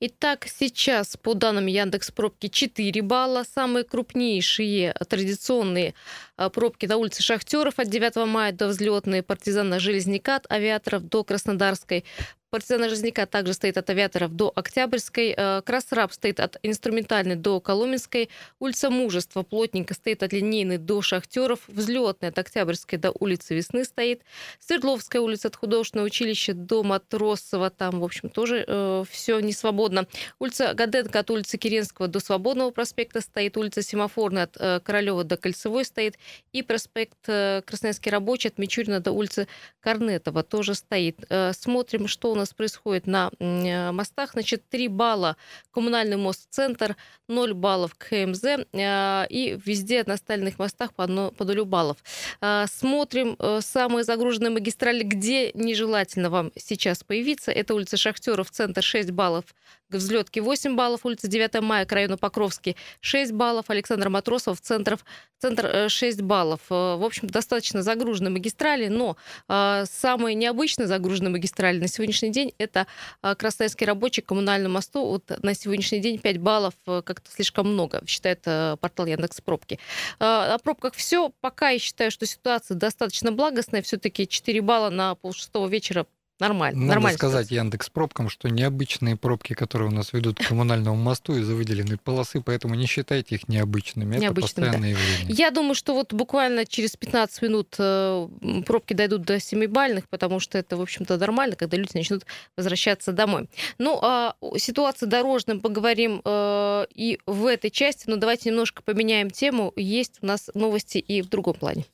Итак, 0.00 0.46
сейчас 0.48 1.16
по 1.16 1.34
данным 1.34 1.66
Яндекс 1.66 2.10
пробки 2.10 2.48
4 2.48 3.02
балла. 3.02 3.44
Самые 3.44 3.84
крупнейшие 3.84 4.94
традиционные 5.08 5.94
а, 6.36 6.50
пробки 6.50 6.86
на 6.86 6.96
улице 6.96 7.22
Шахтеров 7.22 7.78
от 7.78 7.88
9 7.88 8.16
мая 8.26 8.52
до 8.52 8.68
взлетной 8.68 9.22
партизана 9.22 9.78
Железняка 9.78 10.36
от 10.36 10.50
авиаторов 10.50 11.04
до 11.04 11.22
Краснодарской 11.22 12.04
партизана 12.52 12.90
Железняка 12.90 13.24
также 13.24 13.54
стоит 13.54 13.78
от 13.78 13.88
Авиаторов 13.88 14.36
до 14.36 14.52
Октябрьской, 14.54 15.34
э, 15.34 15.62
Красраб 15.64 16.12
стоит 16.12 16.38
от 16.38 16.58
Инструментальной 16.62 17.34
до 17.34 17.60
Коломенской, 17.60 18.28
улица 18.58 18.90
Мужества 18.90 19.42
плотненько 19.42 19.94
стоит 19.94 20.22
от 20.22 20.34
Линейной 20.34 20.76
до 20.76 21.00
Шахтеров, 21.00 21.60
Взлетная 21.66 22.28
от 22.28 22.38
Октябрьской 22.38 22.98
до 22.98 23.10
улицы 23.18 23.54
Весны 23.54 23.84
стоит, 23.84 24.20
Свердловская 24.60 25.22
улица 25.22 25.48
от 25.48 25.56
Художественного 25.56 26.06
училища 26.08 26.52
до 26.52 26.82
Матросова, 26.82 27.70
там, 27.70 28.00
в 28.00 28.04
общем, 28.04 28.28
тоже 28.28 28.66
э, 28.68 29.04
все 29.10 29.40
не 29.40 29.54
свободно. 29.54 30.06
Улица 30.38 30.74
Гаденко 30.74 31.20
от 31.20 31.30
улицы 31.30 31.56
Киренского 31.56 32.06
до 32.06 32.20
Свободного 32.20 32.70
проспекта 32.70 33.22
стоит, 33.22 33.56
улица 33.56 33.80
Семафорная 33.80 34.44
от 34.44 34.56
э, 34.58 34.80
Королева 34.80 35.24
до 35.24 35.38
Кольцевой 35.38 35.86
стоит, 35.86 36.18
и 36.52 36.62
проспект 36.62 37.16
э, 37.28 37.62
Красноярский 37.64 38.12
рабочий 38.12 38.48
от 38.48 38.58
Мичурина 38.58 39.00
до 39.00 39.12
улицы 39.12 39.48
Корнетова 39.80 40.42
тоже 40.42 40.74
стоит. 40.74 41.24
Э, 41.30 41.52
смотрим, 41.54 42.08
что 42.08 42.30
у 42.30 42.34
нас 42.34 42.41
происходит 42.50 43.06
на 43.06 43.30
э, 43.38 43.92
мостах. 43.92 44.32
Значит, 44.32 44.68
3 44.68 44.88
балла 44.88 45.36
коммунальный 45.70 46.16
мост 46.16 46.46
«Центр», 46.50 46.96
0 47.28 47.54
баллов 47.54 47.94
КМЗ, 47.96 48.44
э, 48.44 49.26
и 49.28 49.58
везде 49.64 50.02
на 50.06 50.14
остальных 50.14 50.58
мостах 50.58 50.94
по, 50.94 51.04
одно, 51.04 51.32
баллов. 51.64 51.98
Э, 52.40 52.66
смотрим 52.66 53.36
самые 53.60 54.04
загруженные 54.04 54.50
магистрали, 54.50 55.02
где 55.02 55.52
нежелательно 55.52 56.30
вам 56.30 56.52
сейчас 56.56 57.04
появиться. 57.04 57.50
Это 57.50 57.74
улица 57.74 57.96
Шахтеров, 57.96 58.50
Центр 58.50 58.82
6 58.82 59.10
баллов, 59.10 59.44
к 59.92 59.96
взлетке 59.96 60.40
8 60.40 60.74
баллов, 60.74 61.04
улица 61.04 61.28
9 61.28 61.60
мая 61.60 61.84
к 61.84 61.92
району 61.92 62.16
Покровский 62.18 62.76
6 63.00 63.32
баллов, 63.32 63.66
Александр 63.68 64.08
Матросов, 64.08 64.60
центр, 64.60 64.98
центр 65.38 65.88
6 65.88 66.18
э, 66.18 66.22
баллов. 66.22 66.60
Э, 66.70 66.96
в 66.96 67.04
общем, 67.04 67.28
достаточно 67.28 67.82
загруженные 67.82 68.30
магистрали, 68.30 68.88
но 68.88 69.16
э, 69.48 69.84
самые 69.86 70.34
необычно 70.34 70.86
загруженные 70.86 71.30
магистрали 71.30 71.78
на 71.78 71.88
сегодняшний 71.88 72.30
день 72.30 72.54
это 72.58 72.86
Красноярский 73.20 73.86
рабочий 73.86 74.22
коммунальный 74.22 74.70
мосту. 74.70 75.04
Вот 75.04 75.24
на 75.42 75.54
сегодняшний 75.54 76.00
день 76.00 76.18
5 76.18 76.38
баллов 76.38 76.74
как-то 76.84 77.30
слишком 77.30 77.72
много, 77.72 78.02
считает 78.06 78.42
портал 78.42 79.06
Яндекс 79.06 79.40
Пробки. 79.40 79.78
О 80.18 80.56
пробках 80.58 80.94
все. 80.94 81.30
Пока 81.40 81.70
я 81.70 81.78
считаю, 81.78 82.10
что 82.10 82.26
ситуация 82.26 82.76
достаточно 82.76 83.32
благостная. 83.32 83.82
Все-таки 83.82 84.26
4 84.26 84.60
балла 84.62 84.90
на 84.90 85.14
полшестого 85.14 85.68
вечера 85.68 86.06
Нормально. 86.40 86.80
Надо 86.80 86.88
нормально 86.88 87.18
сказать 87.18 87.46
ситуация. 87.46 87.62
Яндекс 87.62 87.90
пробкам, 87.90 88.28
что 88.28 88.48
необычные 88.48 89.16
пробки, 89.16 89.52
которые 89.52 89.88
у 89.88 89.92
нас 89.92 90.12
ведут 90.12 90.38
к 90.38 90.48
коммунальному 90.48 90.96
мосту 90.96 91.36
из-за 91.36 91.54
выделенной 91.54 91.98
полосы, 91.98 92.40
поэтому 92.40 92.74
не 92.74 92.86
считайте 92.86 93.36
их 93.36 93.48
необычными. 93.48 94.16
необычными 94.16 94.32
Это 94.32 94.40
постоянное 94.40 94.94
да. 94.94 95.00
явление. 95.00 95.36
Я 95.36 95.50
думаю, 95.50 95.74
что 95.74 95.94
вот 95.94 96.12
буквально 96.12 96.66
через 96.66 96.96
15 96.96 97.42
минут 97.42 97.76
э, 97.78 98.28
пробки 98.66 98.92
дойдут 98.92 99.22
до 99.22 99.36
7-бальных, 99.36 100.04
потому 100.10 100.40
что 100.40 100.58
это, 100.58 100.76
в 100.76 100.80
общем-то, 100.80 101.16
нормально, 101.16 101.54
когда 101.56 101.76
люди 101.76 101.92
начнут 101.94 102.26
возвращаться 102.56 103.12
домой. 103.12 103.48
Ну, 103.78 103.98
а 104.02 104.34
о 104.40 104.58
ситуации 104.58 105.06
дорожным 105.06 105.60
поговорим 105.60 106.22
э, 106.24 106.86
и 106.94 107.20
в 107.26 107.46
этой 107.46 107.70
части, 107.70 108.04
но 108.08 108.16
давайте 108.16 108.50
немножко 108.50 108.82
поменяем 108.82 109.30
тему. 109.30 109.72
Есть 109.76 110.18
у 110.22 110.26
нас 110.26 110.50
новости 110.54 110.98
и 110.98 111.22
в 111.22 111.28
другом 111.28 111.54
плане. 111.54 111.84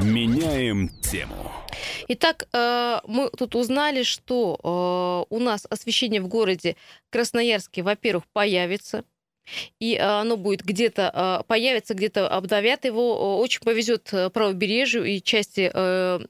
Меняем 0.00 0.88
тему. 1.00 1.52
Итак, 2.08 2.48
э, 2.52 3.00
мы 3.06 3.30
тут 3.30 3.54
узнали, 3.54 4.02
что 4.02 5.26
э, 5.30 5.34
у 5.34 5.38
нас 5.38 5.66
освещение 5.68 6.20
в 6.20 6.28
городе 6.28 6.76
Красноярске, 7.10 7.82
во-первых, 7.82 8.24
появится 8.32 9.04
и 9.80 9.94
э, 9.94 10.02
оно 10.02 10.36
будет 10.36 10.62
где-то 10.62 11.10
э, 11.12 11.44
появится, 11.46 11.94
где-то 11.94 12.28
обдавят 12.28 12.84
его. 12.84 13.38
Очень 13.38 13.60
повезет 13.60 14.08
э, 14.12 14.30
правобережью 14.30 15.04
и 15.04 15.20
части 15.22 15.70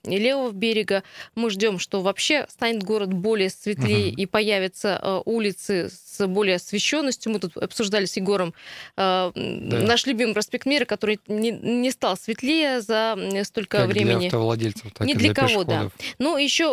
левого 0.07 0.53
берега. 0.53 1.03
Мы 1.35 1.51
ждем, 1.51 1.79
что 1.79 2.01
вообще 2.01 2.47
станет 2.49 2.83
город 2.83 3.13
более 3.13 3.51
светлее 3.51 4.09
угу. 4.09 4.17
и 4.17 4.27
появятся 4.27 5.23
улицы 5.25 5.91
с 5.91 6.27
более 6.27 6.57
освещенностью. 6.57 7.33
Мы 7.33 7.41
тут 7.41 7.57
обсуждали 7.57 8.07
с 8.07 8.17
Егором 8.17 8.55
да. 8.97 9.33
наш 9.35 10.07
любимый 10.07 10.33
проспект 10.35 10.67
Мира, 10.67 10.85
который 10.85 11.21
не, 11.29 11.51
не 11.51 11.91
стал 11.91 12.17
светлее 12.17 12.81
за 12.81 13.17
столько 13.45 13.79
как 13.79 13.89
времени. 13.89 14.19
Для 14.19 14.27
автовладельцев, 14.27 14.93
так 14.93 15.07
не 15.07 15.13
и 15.13 15.17
для, 15.17 15.33
для 15.33 15.47
кого, 15.47 15.65
да. 15.65 15.91
Ну, 16.19 16.37
еще 16.37 16.67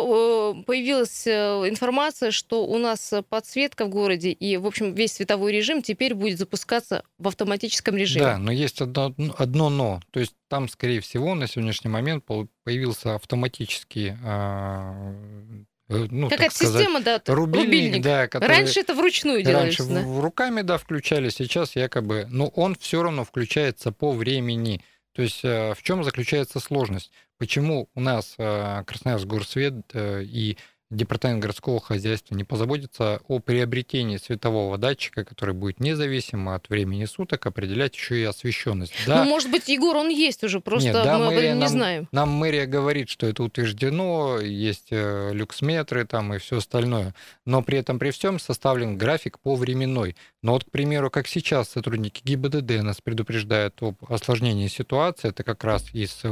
появилась 0.66 1.26
информация, 1.26 2.30
что 2.30 2.64
у 2.64 2.78
нас 2.78 3.12
подсветка 3.28 3.86
в 3.86 3.88
городе 3.88 4.30
и, 4.30 4.56
в 4.56 4.66
общем, 4.66 4.94
весь 4.94 5.12
световой 5.12 5.52
режим 5.52 5.82
теперь 5.82 6.14
будет 6.14 6.33
будет 6.34 6.38
запускаться 6.38 7.04
в 7.18 7.28
автоматическом 7.28 7.96
режиме. 7.96 8.24
Да, 8.24 8.38
но 8.38 8.52
есть 8.52 8.80
одно, 8.80 9.14
одно 9.38 9.70
но. 9.70 10.00
То 10.10 10.20
есть 10.20 10.34
там, 10.48 10.68
скорее 10.68 11.00
всего, 11.00 11.34
на 11.34 11.46
сегодняшний 11.46 11.90
момент 11.90 12.24
появился 12.64 13.14
автоматический 13.14 14.14
а, 14.24 15.14
э, 15.88 16.06
ну, 16.10 16.28
Какая-то 16.28 16.54
система, 16.54 17.00
да, 17.00 17.22
рубильник. 17.26 17.66
рубильник. 17.66 18.02
Да, 18.02 18.28
который 18.28 18.48
раньше 18.48 18.80
это 18.80 18.94
вручную 18.94 19.42
делалось. 19.42 19.78
Раньше 19.78 19.94
да? 19.94 20.20
руками, 20.20 20.62
да, 20.62 20.78
включали, 20.78 21.28
сейчас 21.30 21.76
якобы, 21.76 22.26
но 22.28 22.48
он 22.48 22.74
все 22.76 23.02
равно 23.02 23.24
включается 23.24 23.92
по 23.92 24.12
времени. 24.12 24.80
То 25.12 25.22
есть 25.22 25.44
э, 25.44 25.74
в 25.74 25.82
чем 25.82 26.02
заключается 26.04 26.60
сложность? 26.60 27.12
Почему 27.38 27.88
у 27.94 28.00
нас 28.00 28.34
э, 28.38 28.82
Красноярск 28.86 29.26
Горсвет 29.26 29.74
и 29.94 30.56
департамент 30.94 31.42
городского 31.42 31.80
хозяйства 31.80 32.34
не 32.34 32.44
позаботится 32.44 33.20
о 33.28 33.38
приобретении 33.38 34.16
светового 34.16 34.78
датчика, 34.78 35.24
который 35.24 35.54
будет 35.54 35.80
независимо 35.80 36.54
от 36.54 36.68
времени 36.68 37.04
суток 37.04 37.46
определять 37.46 37.94
еще 37.94 38.20
и 38.20 38.24
освещенность. 38.24 38.94
Да. 39.06 39.24
Ну, 39.24 39.30
может 39.30 39.50
быть, 39.50 39.68
Егор, 39.68 39.96
он 39.96 40.08
есть 40.08 40.42
уже, 40.44 40.60
просто 40.60 40.92
Нет, 40.92 41.04
да, 41.04 41.18
мы 41.18 41.26
об 41.26 41.32
этом 41.32 41.54
не 41.54 41.60
нам, 41.60 41.68
знаем. 41.68 42.08
Нам 42.12 42.30
мэрия 42.30 42.66
говорит, 42.66 43.08
что 43.08 43.26
это 43.26 43.42
утверждено, 43.42 44.40
есть 44.40 44.88
э, 44.90 45.30
люксметры 45.32 46.04
там 46.06 46.34
и 46.34 46.38
все 46.38 46.58
остальное, 46.58 47.14
но 47.44 47.62
при 47.62 47.78
этом 47.78 47.98
при 47.98 48.10
всем 48.10 48.38
составлен 48.38 48.96
график 48.96 49.38
по 49.38 49.54
временной. 49.54 50.16
Но 50.42 50.52
вот, 50.52 50.64
к 50.64 50.70
примеру, 50.70 51.10
как 51.10 51.26
сейчас 51.26 51.70
сотрудники 51.70 52.22
ГИБДД 52.24 52.82
нас 52.82 53.00
предупреждают 53.00 53.74
об 53.80 53.96
осложнении 54.08 54.68
ситуации, 54.68 55.28
это 55.28 55.42
как 55.42 55.64
раз 55.64 55.92
из 55.92 56.22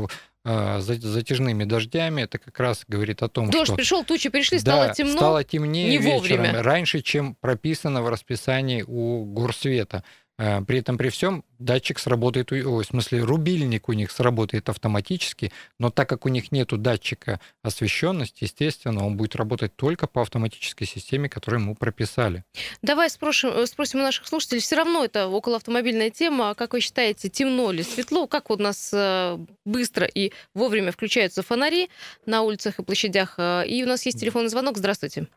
затяжными 0.45 1.65
дождями, 1.65 2.23
это 2.23 2.39
как 2.39 2.59
раз 2.59 2.85
говорит 2.89 3.23
о 3.23 3.29
том, 3.29 3.49
Дождь 3.51 3.67
что... 3.67 3.77
пришел, 3.77 4.05
тучи 4.05 4.29
пришли, 4.29 4.59
стало 4.59 4.89
да, 4.89 4.95
темно, 4.95 5.17
стало 5.17 5.45
темнее 5.45 5.91
не 5.91 5.99
вечером, 5.99 6.19
вовремя. 6.19 6.63
раньше, 6.63 7.01
чем 7.01 7.37
прописано 7.37 8.03
в 8.03 8.09
расписании 8.09 8.83
у 8.85 9.25
горсвета. 9.25 10.03
А, 10.43 10.61
при 10.61 10.81
этом 10.81 10.99
при 10.99 11.09
всем 11.09 11.45
датчик 11.61 12.01
сработает, 12.01 12.51
ой, 12.51 12.63
в 12.63 12.83
смысле 12.83 13.23
рубильник 13.23 13.89
у 13.89 13.93
них 13.93 14.11
сработает 14.11 14.69
автоматически, 14.69 15.53
но 15.79 15.91
так 15.91 16.09
как 16.09 16.27
у 16.27 16.29
них 16.29 16.51
нет 16.51 16.69
датчика 16.83 17.39
освещенности, 17.63 18.43
естественно, 18.43 19.07
он 19.07 19.17
будет 19.17 19.37
работать 19.37 19.77
только 19.77 20.09
по 20.09 20.21
автоматической 20.21 20.85
системе, 20.85 21.29
которую 21.29 21.61
мы 21.61 21.75
прописали. 21.77 22.43
Давай 22.83 23.09
спросим, 23.09 23.51
э, 23.51 23.67
спросим 23.67 24.01
у 24.01 24.03
наших 24.03 24.27
слушателей, 24.27 24.61
все 24.61 24.75
равно 24.75 25.05
это 25.05 25.29
околоавтомобильная 25.29 26.11
тема, 26.11 26.57
как 26.57 26.73
вы 26.73 26.81
считаете, 26.81 27.29
темно 27.29 27.71
или 27.71 27.83
светло, 27.83 28.27
как 28.27 28.51
у 28.51 28.57
нас 28.57 28.91
э, 28.93 29.39
быстро 29.65 30.07
и 30.07 30.33
вовремя 30.55 30.91
включаются 30.91 31.45
фонари 31.45 31.89
на 32.27 32.43
улицах 32.43 32.81
и 32.81 32.83
площадях, 32.83 33.35
э, 33.39 33.65
и 33.69 33.85
у 33.85 33.87
нас 33.87 34.05
есть 34.07 34.19
телефонный 34.19 34.49
звонок, 34.49 34.77
здравствуйте. 34.77 35.29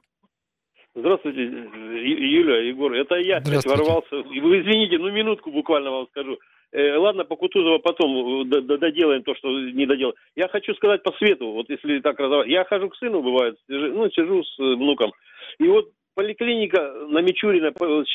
Здравствуйте, 0.95 1.41
Юля, 1.41 2.62
Егор. 2.62 2.93
Это 2.93 3.15
я 3.15 3.38
опять 3.38 3.65
ворвался. 3.65 4.15
Вы 4.15 4.62
извините, 4.62 4.97
ну 4.97 5.12
минутку 5.12 5.51
буквально 5.51 5.91
вам 5.91 6.08
скажу. 6.08 6.38
Э, 6.71 6.95
ладно, 6.95 7.25
по 7.25 7.36
Кутузова 7.36 7.79
потом 7.79 8.43
э, 8.43 8.62
доделаем 8.62 9.23
то, 9.23 9.36
что 9.36 9.49
не 9.49 9.86
доделал. 9.86 10.15
Я 10.38 10.47
хочу 10.47 10.73
сказать 10.75 11.03
по 11.03 11.12
свету, 11.17 11.51
вот 11.51 11.69
если 11.69 11.99
так 11.99 12.17
разговаривать. 12.17 12.53
Я 12.53 12.63
хожу 12.63 12.89
к 12.89 12.95
сыну, 12.95 13.21
бывает, 13.21 13.58
ну, 13.67 14.10
сижу 14.10 14.41
с 14.43 14.58
внуком. 14.58 15.12
И 15.60 15.67
вот 15.67 15.89
поликлиника 16.13 16.93
на 17.10 17.19
Мичурина 17.19 17.73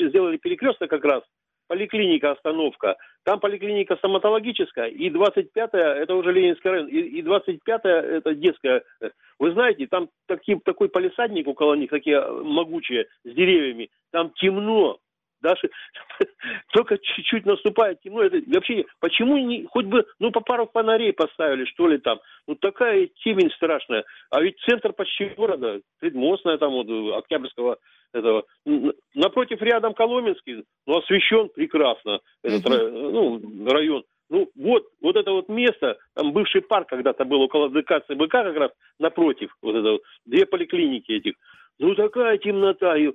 сделали 0.08 0.38
перекресток 0.38 0.88
как 0.88 1.04
раз 1.04 1.22
поликлиника 1.70 2.32
остановка, 2.32 2.96
там 3.22 3.38
поликлиника 3.38 3.94
стоматологическая, 3.94 4.88
и 4.88 5.08
25-я, 5.08 5.94
это 5.98 6.16
уже 6.16 6.32
Ленинский 6.32 6.68
район, 6.68 6.88
и, 6.88 6.98
и 6.98 7.22
25-я, 7.22 8.00
это 8.18 8.34
детская. 8.34 8.82
Вы 9.38 9.52
знаете, 9.52 9.86
там 9.86 10.08
такие, 10.26 10.58
такой 10.64 10.88
полисадник 10.88 11.46
около 11.46 11.74
них, 11.74 11.90
такие 11.90 12.20
могучие, 12.42 13.06
с 13.24 13.32
деревьями, 13.32 13.88
там 14.10 14.32
темно, 14.40 14.98
даже 15.40 15.70
только 16.72 16.98
чуть-чуть 16.98 17.46
наступает 17.46 18.00
темно. 18.00 18.22
Это 18.22 18.40
вообще, 18.46 18.84
почему 19.00 19.36
не, 19.38 19.64
хоть 19.66 19.86
бы, 19.86 20.04
ну, 20.18 20.30
по 20.30 20.40
пару 20.40 20.68
фонарей 20.72 21.12
поставили, 21.12 21.64
что 21.66 21.88
ли, 21.88 21.98
там. 21.98 22.20
Ну, 22.46 22.54
такая 22.54 23.08
темень 23.22 23.50
страшная. 23.52 24.04
А 24.30 24.40
ведь 24.40 24.58
центр 24.60 24.92
почти 24.92 25.26
города, 25.36 25.80
предмостная 26.00 26.58
там, 26.58 26.72
вот, 26.72 27.18
Октябрьского 27.18 27.78
этого. 28.12 28.44
Напротив 29.14 29.60
рядом 29.62 29.94
Коломенский, 29.94 30.64
ну, 30.86 30.98
освещен 30.98 31.48
прекрасно 31.48 32.20
этот 32.42 32.64
ну, 32.64 33.40
район. 33.66 34.04
Ну, 34.30 34.48
вот, 34.54 34.84
вот 35.02 35.16
это 35.16 35.32
вот 35.32 35.48
место, 35.48 35.98
там 36.14 36.32
бывший 36.32 36.62
парк 36.62 36.88
когда-то 36.88 37.24
был 37.24 37.40
около 37.42 37.68
ДК 37.68 38.00
ЦБК 38.06 38.30
как 38.30 38.56
раз 38.56 38.70
напротив, 39.00 39.52
вот 39.60 39.74
это 39.74 39.90
вот, 39.90 40.02
две 40.24 40.46
поликлиники 40.46 41.10
этих. 41.10 41.34
Ну, 41.80 41.94
такая 41.96 42.38
темнота, 42.38 42.96
и, 42.96 43.10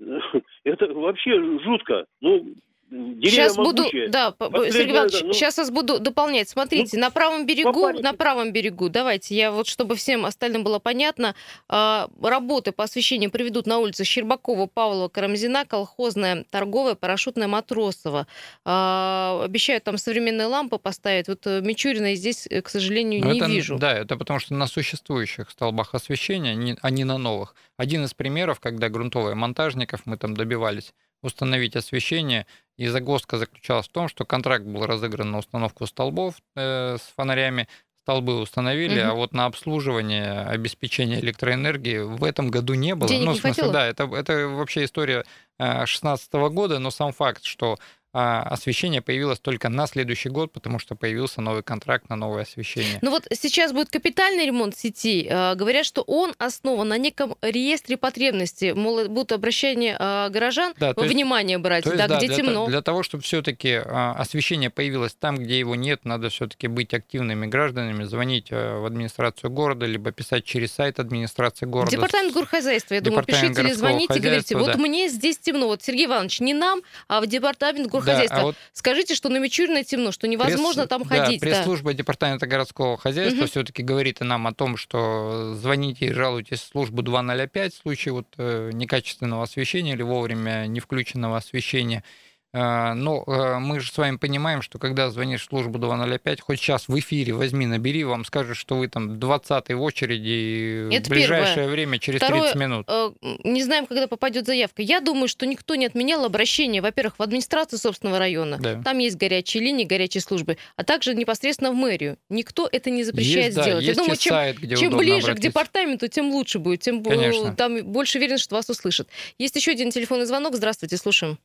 это 0.64 0.92
вообще 0.92 1.32
жутко. 1.60 2.06
Ну, 2.20 2.54
Сейчас 2.90 3.56
буду, 3.56 3.84
да, 4.08 4.34
Сергей 4.38 4.92
Иванович, 4.92 5.22
ну, 5.22 5.32
сейчас 5.32 5.58
вас 5.58 5.70
буду 5.70 6.00
дополнять. 6.00 6.48
Смотрите, 6.48 6.96
ну, 6.96 7.02
на 7.02 7.10
правом 7.10 7.46
берегу, 7.46 7.88
на 7.90 8.12
правом 8.14 8.52
берегу, 8.52 8.88
давайте, 8.88 9.36
я 9.36 9.52
вот, 9.52 9.68
чтобы 9.68 9.94
всем 9.94 10.26
остальным 10.26 10.64
было 10.64 10.80
понятно, 10.80 11.36
а, 11.68 12.08
работы 12.20 12.72
по 12.72 12.84
освещению 12.84 13.30
приведут 13.30 13.66
на 13.66 13.78
улице 13.78 14.04
Щербакова, 14.04 14.66
Павлова, 14.66 15.08
Карамзина, 15.08 15.66
колхозная, 15.66 16.44
торговая, 16.50 16.96
парашютная, 16.96 17.46
Матросова. 17.46 18.26
А, 18.64 19.42
обещают 19.44 19.84
там 19.84 19.96
современные 19.96 20.46
лампы 20.46 20.78
поставить. 20.78 21.28
Вот 21.28 21.46
э, 21.46 21.60
Мичурина 21.60 22.14
здесь, 22.14 22.48
э, 22.50 22.60
к 22.60 22.68
сожалению, 22.68 23.22
ну, 23.24 23.32
не 23.32 23.38
это, 23.38 23.48
вижу. 23.48 23.78
Да, 23.78 23.92
это 23.92 24.16
потому 24.16 24.40
что 24.40 24.54
на 24.54 24.66
существующих 24.66 25.50
столбах 25.50 25.94
освещения, 25.94 26.76
а 26.80 26.90
не 26.90 27.04
на 27.04 27.18
новых. 27.18 27.54
Один 27.76 28.04
из 28.04 28.14
примеров, 28.14 28.58
когда 28.58 28.88
грунтовые 28.88 29.36
монтажников 29.36 30.02
мы 30.06 30.16
там 30.16 30.34
добивались 30.34 30.92
установить 31.22 31.76
освещение, 31.76 32.46
и 32.76 32.86
загвоздка 32.86 33.36
заключалась 33.36 33.88
в 33.88 33.92
том, 33.92 34.08
что 34.08 34.24
контракт 34.24 34.64
был 34.64 34.86
разыгран 34.86 35.30
на 35.30 35.38
установку 35.38 35.86
столбов 35.86 36.36
э, 36.56 36.96
с 36.96 37.12
фонарями, 37.14 37.68
столбы 38.02 38.40
установили, 38.40 39.00
угу. 39.00 39.10
а 39.10 39.14
вот 39.14 39.32
на 39.32 39.46
обслуживание, 39.46 40.40
обеспечение 40.42 41.20
электроэнергии 41.20 41.98
в 41.98 42.24
этом 42.24 42.50
году 42.50 42.74
не 42.74 42.94
было. 42.94 43.08
Денег 43.08 43.26
ну, 43.26 43.32
в 43.32 43.36
смысле, 43.36 43.64
хватило? 43.64 43.72
да, 43.72 43.86
это, 43.86 44.04
это 44.04 44.48
вообще 44.48 44.84
история 44.84 45.24
2016 45.58 46.28
э, 46.32 46.48
года, 46.48 46.78
но 46.78 46.90
сам 46.90 47.12
факт, 47.12 47.44
что 47.44 47.78
освещение 48.12 49.02
появилось 49.02 49.38
только 49.38 49.68
на 49.68 49.86
следующий 49.86 50.28
год, 50.28 50.52
потому 50.52 50.78
что 50.78 50.94
появился 50.94 51.40
новый 51.40 51.62
контракт 51.62 52.08
на 52.08 52.16
новое 52.16 52.42
освещение. 52.42 52.98
Ну 53.02 53.10
вот 53.10 53.26
сейчас 53.32 53.72
будет 53.72 53.90
капитальный 53.90 54.46
ремонт 54.46 54.76
сети. 54.76 55.28
А, 55.30 55.54
говорят, 55.54 55.86
что 55.86 56.02
он 56.02 56.34
основан 56.38 56.88
на 56.88 56.98
неком 56.98 57.36
реестре 57.40 57.96
потребностей. 57.96 58.72
Мол, 58.72 59.08
будут 59.08 59.32
обращения 59.32 59.96
а, 59.98 60.28
горожан 60.28 60.74
да, 60.78 60.88
есть, 60.88 60.98
внимание 61.12 61.58
брать, 61.58 61.86
есть, 61.86 61.96
да, 61.96 62.08
да, 62.08 62.18
где 62.18 62.26
для 62.26 62.36
темно. 62.36 62.66
Для 62.66 62.82
того, 62.82 63.02
чтобы 63.02 63.22
все-таки 63.22 63.80
а, 63.84 64.14
освещение 64.18 64.70
появилось 64.70 65.14
там, 65.14 65.36
где 65.36 65.58
его 65.58 65.76
нет, 65.76 66.04
надо 66.04 66.30
все-таки 66.30 66.66
быть 66.66 66.92
активными 66.92 67.46
гражданами, 67.46 68.02
звонить 68.04 68.50
в 68.50 68.86
администрацию 68.86 69.50
города, 69.50 69.86
либо 69.86 70.10
писать 70.10 70.44
через 70.44 70.72
сайт 70.72 70.98
администрации 70.98 71.66
города. 71.66 71.92
Департамент 71.92 72.34
горхозяйства, 72.34 72.94
я 72.94 73.00
думаю, 73.00 73.24
пишите 73.24 73.60
или 73.60 73.72
звоните, 73.72 74.18
говорите, 74.18 74.56
вот 74.56 74.76
мне 74.76 75.08
здесь 75.08 75.38
темно. 75.38 75.68
Вот, 75.68 75.82
Сергей 75.82 76.06
Иванович, 76.06 76.40
не 76.40 76.54
нам, 76.54 76.80
а 77.06 77.20
в 77.20 77.26
департамент 77.26 77.86
горхозяйства 77.86 77.99
хозяйства. 78.00 78.36
Да, 78.36 78.42
а 78.42 78.44
вот 78.46 78.56
Скажите, 78.72 79.14
что 79.14 79.28
на 79.28 79.38
Мичурино 79.38 79.84
темно, 79.84 80.12
что 80.12 80.28
невозможно 80.28 80.82
пресс, 80.82 80.88
там 80.88 81.04
ходить. 81.04 81.40
Да, 81.40 81.46
пресс-служба 81.46 81.92
да. 81.92 81.98
департамента 81.98 82.46
городского 82.46 82.96
хозяйства 82.96 83.42
угу. 83.42 83.50
все-таки 83.50 83.82
говорит 83.82 84.20
нам 84.20 84.46
о 84.46 84.52
том, 84.52 84.76
что 84.76 85.54
звоните 85.54 86.06
и 86.06 86.12
жалуйтесь 86.12 86.60
в 86.60 86.68
службу 86.68 87.02
205 87.02 87.74
в 87.74 87.76
случае 87.76 88.14
вот 88.14 88.26
э, 88.38 88.70
некачественного 88.72 89.44
освещения 89.44 89.92
или 89.92 90.02
вовремя 90.02 90.66
не 90.66 90.80
включенного 90.80 91.36
освещения. 91.36 92.04
А, 92.52 92.94
но 92.94 93.22
э, 93.26 93.58
мы 93.60 93.78
же 93.78 93.92
с 93.92 93.96
вами 93.96 94.16
понимаем, 94.16 94.60
что 94.60 94.78
когда 94.78 95.08
звонишь 95.10 95.42
в 95.42 95.44
службу 95.44 95.78
205, 95.78 96.40
хоть 96.40 96.58
сейчас 96.58 96.88
в 96.88 96.98
эфире 96.98 97.32
возьми, 97.32 97.64
набери, 97.66 98.02
вам 98.02 98.24
скажут, 98.24 98.56
что 98.56 98.74
вы 98.76 98.88
там 98.88 99.18
20-й 99.18 99.74
в 99.74 99.82
очереди 99.82 100.92
Это 100.92 101.06
в 101.06 101.10
ближайшее 101.10 101.54
первое. 101.54 101.70
время, 101.70 101.98
через 102.00 102.18
Второе, 102.20 102.52
30 102.52 102.56
минут. 102.60 102.86
Э, 102.88 103.10
не 103.44 103.62
знаем, 103.62 103.86
когда 103.86 104.08
попадет 104.08 104.46
заявка. 104.46 104.82
Я 104.82 105.00
думаю, 105.00 105.28
что 105.28 105.46
никто 105.46 105.76
не 105.76 105.86
отменял 105.86 106.24
обращение, 106.24 106.82
во-первых, 106.82 107.18
в 107.18 107.22
администрацию 107.22 107.78
собственного 107.78 108.18
района. 108.18 108.58
Да. 108.58 108.82
Там 108.82 108.98
есть 108.98 109.16
горячие 109.16 109.62
линии, 109.62 109.84
горячие 109.84 110.20
службы, 110.20 110.58
а 110.74 110.82
также 110.82 111.14
непосредственно 111.14 111.70
в 111.70 111.76
мэрию. 111.76 112.16
Никто 112.28 112.68
это 112.70 112.90
не 112.90 113.04
запрещает 113.04 113.54
есть, 113.54 113.62
сделать. 113.62 113.84
Да, 113.84 113.92
Я 113.92 113.94
думаю, 113.96 114.16
чем, 114.16 114.32
сайт, 114.32 114.58
где 114.58 114.74
чем 114.74 114.96
ближе 114.96 115.18
обратиться. 115.18 115.34
к 115.34 115.38
департаменту, 115.40 116.08
тем 116.08 116.30
лучше 116.30 116.58
будет, 116.58 116.80
тем 116.80 117.04
Конечно. 117.04 117.54
там 117.54 117.84
больше 117.84 118.18
уверенность, 118.18 118.42
что 118.42 118.56
вас 118.56 118.68
услышат. 118.68 119.08
Есть 119.38 119.54
еще 119.54 119.70
один 119.70 119.92
телефонный 119.92 120.26
звонок. 120.26 120.56
Здравствуйте, 120.56 120.96
слушаем. 120.96 121.38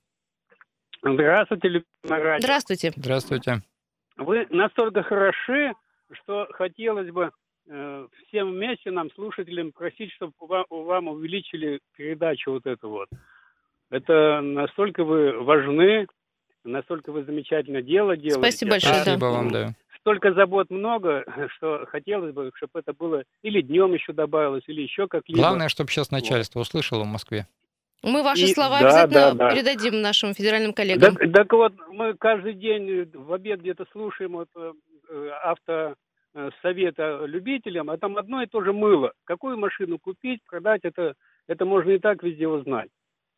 Здравствуйте, 1.05 1.67
Любимая 1.67 2.23
Радио. 2.23 2.43
Здравствуйте. 2.43 2.93
Здравствуйте. 2.95 3.61
Вы 4.17 4.47
настолько 4.49 5.03
хороши, 5.03 5.73
что 6.11 6.47
хотелось 6.51 7.11
бы 7.11 7.31
э, 7.69 8.07
всем 8.27 8.51
вместе 8.53 8.89
нам, 8.89 9.11
слушателям, 9.11 9.71
просить, 9.71 10.11
чтобы 10.13 10.33
вам, 10.39 10.65
вам 10.69 11.07
увеличили 11.09 11.79
передачу 11.95 12.51
вот 12.51 12.65
эту 12.65 12.89
вот. 12.89 13.09
Это 13.91 14.41
настолько 14.41 15.03
вы 15.03 15.43
важны, 15.43 16.07
настолько 16.63 17.11
вы 17.11 17.23
замечательно 17.23 17.83
дело 17.83 18.17
делаете. 18.17 18.39
Спасибо 18.39 18.71
большое. 18.71 18.95
Спасибо 18.95 19.19
да. 19.19 19.29
вам, 19.29 19.51
да. 19.51 19.75
Столько 19.99 20.33
забот 20.33 20.71
много, 20.71 21.23
что 21.55 21.85
хотелось 21.87 22.33
бы, 22.33 22.51
чтобы 22.55 22.79
это 22.79 22.93
было 22.93 23.23
или 23.43 23.61
днем 23.61 23.93
еще 23.93 24.11
добавилось, 24.11 24.63
или 24.67 24.81
еще 24.81 25.07
как-либо. 25.07 25.39
Главное, 25.39 25.69
чтобы 25.69 25.91
сейчас 25.91 26.09
начальство 26.09 26.59
вот. 26.59 26.67
услышало 26.67 27.03
в 27.03 27.07
Москве. 27.07 27.47
Мы 28.05 28.23
ваши 28.23 28.45
и, 28.45 28.53
слова 28.53 28.79
да, 28.79 28.85
обязательно 28.85 29.33
да, 29.33 29.33
да. 29.33 29.49
передадим 29.51 30.01
нашим 30.01 30.33
федеральным 30.33 30.73
коллегам. 30.73 31.15
Так, 31.15 31.31
так 31.31 31.53
вот, 31.53 31.73
мы 31.89 32.13
каждый 32.13 32.53
день 32.53 33.09
в 33.13 33.33
обед 33.33 33.61
где-то 33.61 33.85
слушаем 33.91 34.33
вот, 34.33 34.49
э, 34.55 35.29
автосовета 36.33 37.25
любителям, 37.25 37.89
а 37.89 37.97
там 37.97 38.17
одно 38.17 38.43
и 38.43 38.47
то 38.47 38.61
же 38.61 38.73
мыло. 38.73 39.11
Какую 39.23 39.57
машину 39.57 39.97
купить, 39.97 40.41
продать, 40.45 40.81
это, 40.83 41.15
это 41.47 41.65
можно 41.65 41.91
и 41.91 41.99
так 41.99 42.21
везде 42.21 42.47
узнать. 42.47 42.89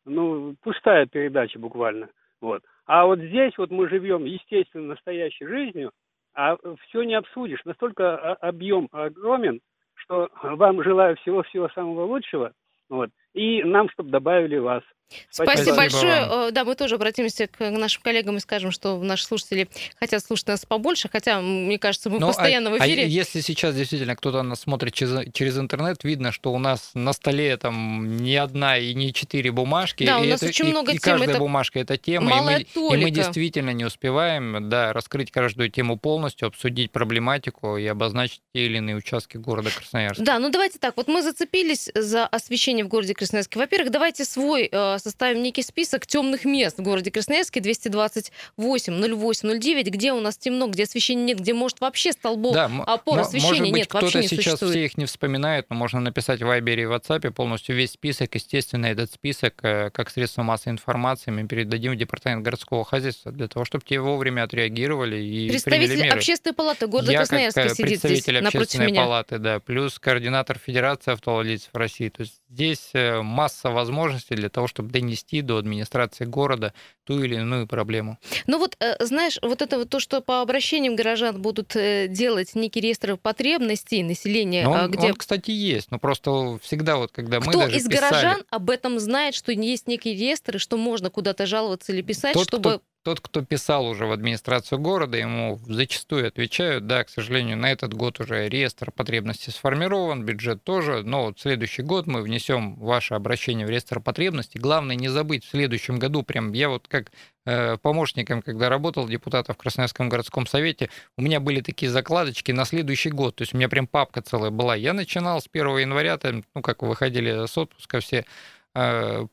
Ну, 0.04 0.54
пустая 0.62 1.06
передача 1.06 1.58
буквально. 1.58 2.08
Вот. 2.40 2.62
А 2.86 3.06
вот 3.06 3.18
здесь 3.18 3.52
вот 3.58 3.70
мы 3.70 3.88
живем, 3.88 4.24
естественно, 4.24 4.88
настоящей 4.88 5.46
жизнью, 5.46 5.92
а 6.34 6.56
все 6.88 7.02
не 7.02 7.14
обсудишь. 7.14 7.64
Настолько 7.64 8.34
объем 8.34 8.88
огромен, 8.92 9.60
что 9.94 10.28
вам 10.42 10.82
желаю 10.82 11.16
всего-всего 11.16 11.68
самого 11.70 12.04
лучшего. 12.04 12.52
Вот. 12.88 13.10
И 13.38 13.62
нам, 13.62 13.88
чтобы 13.90 14.10
добавили 14.10 14.56
вас. 14.56 14.82
Спасибо, 15.30 15.52
Спасибо 15.52 15.76
большое. 15.76 16.26
Вам. 16.26 16.48
Э, 16.48 16.50
да, 16.50 16.64
мы 16.64 16.74
тоже 16.74 16.96
обратимся 16.96 17.46
к 17.46 17.70
нашим 17.70 18.02
коллегам 18.02 18.36
и 18.36 18.40
скажем, 18.40 18.70
что 18.70 19.00
наши 19.02 19.24
слушатели 19.24 19.68
хотят 19.98 20.24
слушать 20.24 20.48
нас 20.48 20.66
побольше, 20.66 21.08
хотя, 21.10 21.40
мне 21.40 21.78
кажется, 21.78 22.10
мы 22.10 22.18
Но, 22.18 22.26
ну, 22.26 22.32
постоянно 22.32 22.70
а, 22.70 22.72
в 22.74 22.78
эфире. 22.78 23.04
А 23.04 23.06
если 23.06 23.40
сейчас 23.40 23.74
действительно 23.74 24.16
кто-то 24.16 24.42
нас 24.42 24.60
смотрит 24.60 24.94
через, 24.94 25.32
через 25.32 25.58
интернет, 25.58 26.04
видно, 26.04 26.32
что 26.32 26.52
у 26.52 26.58
нас 26.58 26.90
на 26.94 27.12
столе 27.12 27.56
там 27.56 28.16
не 28.16 28.36
одна 28.36 28.78
и 28.78 28.94
не 28.94 29.12
четыре 29.12 29.50
бумажки. 29.50 30.04
Да, 30.04 30.18
у 30.18 30.24
нас 30.24 30.42
это, 30.42 30.50
очень 30.50 30.66
и, 30.66 30.70
много 30.70 30.92
и 30.92 30.98
тем. 30.98 31.12
каждая 31.12 31.30
это 31.30 31.38
бумажка— 31.38 31.78
это 31.80 31.96
тема, 31.96 32.38
и 32.38 32.40
мы, 32.40 32.94
и 32.94 32.96
мы 32.96 33.10
действительно 33.10 33.70
не 33.70 33.84
успеваем 33.84 34.68
да, 34.68 34.92
раскрыть 34.92 35.30
каждую 35.30 35.70
тему 35.70 35.98
полностью, 35.98 36.48
обсудить 36.48 36.90
проблематику 36.90 37.76
и 37.76 37.86
обозначить 37.86 38.40
те 38.54 38.66
или 38.66 38.78
иные 38.78 38.96
участки 38.96 39.36
города 39.36 39.70
Красноярска. 39.70 40.22
Да, 40.22 40.38
ну 40.38 40.50
давайте 40.50 40.78
так, 40.78 40.96
вот 40.96 41.08
мы 41.08 41.22
зацепились 41.22 41.90
за 41.94 42.26
освещение 42.26 42.84
в 42.84 42.88
городе 42.88 43.14
Красноярске. 43.14 43.58
Во-первых, 43.58 43.90
давайте 43.90 44.24
свой 44.24 44.68
э, 44.70 44.97
составим 44.98 45.42
некий 45.42 45.62
список 45.62 46.06
темных 46.06 46.44
мест 46.44 46.78
в 46.78 46.82
городе 46.82 47.10
Красноярске 47.10 47.60
228 47.60 49.14
08 49.16 49.60
09, 49.60 49.86
где 49.88 50.12
у 50.12 50.20
нас 50.20 50.36
темно, 50.36 50.68
где 50.68 50.84
освещения 50.84 51.24
нет, 51.24 51.40
где 51.40 51.54
может 51.54 51.80
вообще 51.80 52.12
столбов 52.12 52.54
да, 52.54 52.70
опор 52.86 53.20
освещения 53.20 53.48
может 53.48 53.72
быть, 53.72 53.78
нет, 53.80 53.94
вообще 53.94 54.20
не 54.20 54.28
сейчас 54.28 54.44
существует. 54.44 54.72
все 54.72 54.84
их 54.84 54.96
не 54.96 55.06
вспоминает, 55.06 55.66
но 55.70 55.76
можно 55.76 56.00
написать 56.00 56.40
в 56.40 56.46
Вайбере 56.46 56.84
и 56.84 56.86
WhatsApp 56.86 57.30
полностью 57.30 57.76
весь 57.76 57.92
список. 57.92 58.34
Естественно, 58.34 58.86
этот 58.86 59.12
список, 59.12 59.54
э, 59.62 59.90
как 59.90 60.10
средство 60.10 60.42
массовой 60.42 60.74
информации, 60.74 61.30
мы 61.30 61.46
передадим 61.46 61.92
в 61.92 61.96
департамент 61.96 62.44
городского 62.44 62.84
хозяйства 62.84 63.32
для 63.32 63.48
того, 63.48 63.64
чтобы 63.64 63.84
те 63.84 64.00
вовремя 64.00 64.44
отреагировали 64.44 65.16
и 65.16 65.48
Представитель 65.48 65.88
приняли 65.88 66.04
меры. 66.04 66.18
общественной 66.18 66.54
палаты 66.54 66.86
города 66.86 67.12
Я 67.12 67.18
Красноярска 67.18 67.62
как 67.62 67.72
сидит 67.72 67.88
представитель 67.88 68.38
здесь 68.38 68.54
общественной 68.54 68.94
палаты, 68.94 69.38
да, 69.38 69.60
плюс 69.60 69.98
координатор 69.98 70.58
Федерации 70.58 71.12
автовладельцев 71.12 71.70
России. 71.74 72.08
То 72.08 72.22
есть 72.22 72.40
здесь 72.50 72.90
э, 72.94 73.22
масса 73.22 73.70
возможностей 73.70 74.34
для 74.34 74.48
того, 74.48 74.66
чтобы 74.66 74.90
донести 74.90 75.42
до 75.42 75.58
администрации 75.58 76.24
города 76.24 76.72
ту 77.04 77.22
или 77.22 77.36
иную 77.36 77.66
проблему. 77.66 78.18
Ну 78.46 78.58
вот, 78.58 78.76
э, 78.80 79.04
знаешь, 79.04 79.38
вот 79.42 79.62
это 79.62 79.78
вот 79.78 79.90
то, 79.90 80.00
что 80.00 80.20
по 80.20 80.40
обращениям 80.40 80.96
горожан 80.96 81.40
будут 81.40 81.76
э, 81.76 82.08
делать 82.08 82.54
некий 82.54 82.80
реестр 82.80 83.16
потребностей 83.16 84.02
населения, 84.02 84.64
но 84.64 84.74
а 84.74 84.84
он, 84.84 84.90
где... 84.90 85.08
Он, 85.08 85.14
кстати, 85.14 85.50
есть, 85.50 85.90
но 85.90 85.98
просто 85.98 86.58
всегда 86.62 86.96
вот, 86.96 87.12
когда 87.12 87.40
Кто 87.40 87.50
мы 87.50 87.56
даже 87.56 87.76
из 87.76 87.86
писали... 87.86 87.96
горожан 87.96 88.44
об 88.50 88.70
этом 88.70 88.98
знает, 88.98 89.34
что 89.34 89.52
есть 89.52 89.86
некий 89.86 90.14
реестр, 90.14 90.56
и 90.56 90.58
что 90.58 90.76
можно 90.76 91.10
куда-то 91.10 91.46
жаловаться 91.46 91.92
или 91.92 92.02
писать, 92.02 92.34
Тот, 92.34 92.48
чтобы... 92.48 92.70
Кто 92.70 92.82
тот, 93.02 93.20
кто 93.20 93.42
писал 93.42 93.86
уже 93.86 94.06
в 94.06 94.12
администрацию 94.12 94.78
города, 94.78 95.16
ему 95.16 95.58
зачастую 95.66 96.28
отвечают, 96.28 96.86
да, 96.86 97.04
к 97.04 97.08
сожалению, 97.08 97.56
на 97.56 97.70
этот 97.70 97.94
год 97.94 98.20
уже 98.20 98.48
реестр 98.48 98.90
потребностей 98.90 99.50
сформирован, 99.50 100.24
бюджет 100.24 100.62
тоже, 100.64 101.02
но 101.02 101.26
вот 101.26 101.38
в 101.38 101.42
следующий 101.42 101.82
год 101.82 102.06
мы 102.06 102.22
внесем 102.22 102.76
ваше 102.76 103.14
обращение 103.14 103.66
в 103.66 103.70
реестр 103.70 104.00
потребностей. 104.00 104.58
Главное 104.58 104.96
не 104.96 105.08
забыть 105.08 105.44
в 105.44 105.50
следующем 105.50 105.98
году, 105.98 106.22
прям 106.22 106.52
я 106.52 106.68
вот 106.68 106.88
как 106.88 107.12
э, 107.46 107.76
помощником, 107.78 108.42
когда 108.42 108.68
работал 108.68 109.08
депутатом 109.08 109.54
в 109.54 109.58
Красноярском 109.58 110.08
городском 110.08 110.46
совете, 110.46 110.90
у 111.16 111.22
меня 111.22 111.40
были 111.40 111.60
такие 111.60 111.90
закладочки 111.90 112.52
на 112.52 112.64
следующий 112.64 113.10
год, 113.10 113.36
то 113.36 113.42
есть 113.42 113.54
у 113.54 113.56
меня 113.56 113.68
прям 113.68 113.86
папка 113.86 114.22
целая 114.22 114.50
была. 114.50 114.74
Я 114.74 114.92
начинал 114.92 115.40
с 115.40 115.48
1 115.50 115.78
января, 115.78 116.18
там, 116.18 116.44
ну 116.54 116.62
как 116.62 116.82
выходили 116.82 117.46
с 117.46 117.56
отпуска 117.56 118.00
все, 118.00 118.24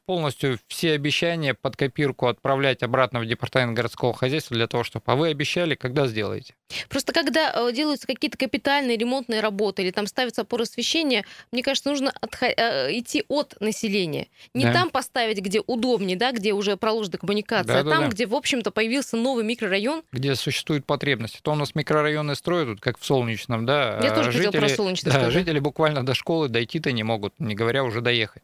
полностью 0.05 0.59
все 0.67 0.93
обещания 0.93 1.53
под 1.53 1.75
копирку 1.75 2.27
отправлять 2.27 2.83
обратно 2.83 3.19
в 3.19 3.25
департамент 3.25 3.75
городского 3.75 4.13
хозяйства 4.13 4.55
для 4.55 4.67
того, 4.67 4.83
чтобы... 4.83 5.03
А 5.07 5.15
вы 5.15 5.29
обещали, 5.29 5.75
когда 5.75 6.07
сделаете? 6.07 6.55
Просто 6.89 7.13
когда 7.13 7.51
э, 7.53 7.71
делаются 7.71 8.07
какие-то 8.07 8.37
капитальные 8.37 8.97
ремонтные 8.97 9.41
работы 9.41 9.83
или 9.83 9.91
там 9.91 10.07
ставятся 10.07 10.41
опоры 10.41 10.63
освещения, 10.63 11.25
мне 11.51 11.61
кажется, 11.61 11.89
нужно 11.89 12.13
отхо- 12.21 12.53
э, 12.55 12.97
идти 12.97 13.23
от 13.27 13.55
населения. 13.59 14.27
Не 14.53 14.63
да. 14.63 14.73
там 14.73 14.89
поставить, 14.89 15.39
где 15.39 15.61
удобнее, 15.61 16.17
да, 16.17 16.31
где 16.31 16.53
уже 16.53 16.75
проложена 16.75 17.17
коммуникация, 17.17 17.73
да, 17.75 17.79
а 17.79 17.83
да, 17.83 17.91
там, 17.91 18.03
да. 18.05 18.09
где, 18.09 18.25
в 18.25 18.33
общем-то, 18.33 18.71
появился 18.71 19.15
новый 19.15 19.43
микрорайон. 19.43 20.03
Где 20.11 20.35
существует 20.35 20.85
потребность. 20.85 21.39
То 21.41 21.51
у 21.51 21.55
нас 21.55 21.75
микрорайоны 21.75 22.35
строят, 22.35 22.79
как 22.81 22.97
в 22.97 23.05
Солнечном, 23.05 23.65
да. 23.65 23.99
Я 24.01 24.13
тоже 24.13 24.31
жители, 24.31 24.45
хотел 24.47 24.61
про 24.61 24.69
Солнечный 24.69 25.11
да, 25.11 25.29
жители 25.29 25.59
буквально 25.59 26.05
до 26.05 26.13
школы 26.13 26.49
дойти-то 26.49 26.91
не 26.91 27.03
могут, 27.03 27.39
не 27.39 27.55
говоря 27.55 27.83
уже 27.83 28.01
доехать. 28.01 28.43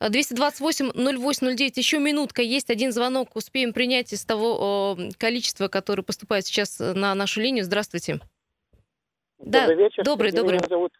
228-08-09, 0.00 1.72
еще 1.76 1.98
минутка, 1.98 2.42
есть 2.42 2.70
один 2.70 2.92
звонок, 2.92 3.36
успеем 3.36 3.72
принять 3.72 4.12
из 4.12 4.24
того 4.24 4.96
количества, 5.18 5.68
которое 5.68 6.02
поступает 6.02 6.46
сейчас 6.46 6.78
на 6.78 7.14
нашу 7.14 7.40
линию. 7.40 7.64
Здравствуйте. 7.64 8.20
Добрый 9.38 9.76
да, 9.76 9.82
вечер. 9.82 10.04
Добрый, 10.04 10.32
добрый. 10.32 10.58
Меня 10.58 10.68
зовут. 10.68 10.92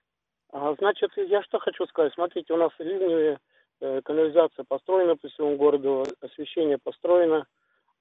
Значит, 0.78 1.10
я 1.16 1.42
что 1.42 1.58
хочу 1.58 1.86
сказать. 1.86 2.12
Смотрите, 2.14 2.52
у 2.52 2.56
нас 2.56 2.70
ливневые 2.78 3.38
э, 3.80 4.00
канализация 4.02 4.64
построена 4.66 5.16
по 5.16 5.28
всему 5.28 5.56
городу, 5.56 6.04
освещение 6.20 6.78
построено, 6.82 7.46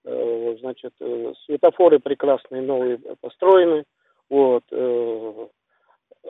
э, 0.06 0.56
значит, 0.60 0.94
э, 1.00 1.34
светофоры 1.46 2.00
прекрасные 2.00 2.62
новые 2.62 2.98
построены, 3.22 3.84
вот. 4.30 4.64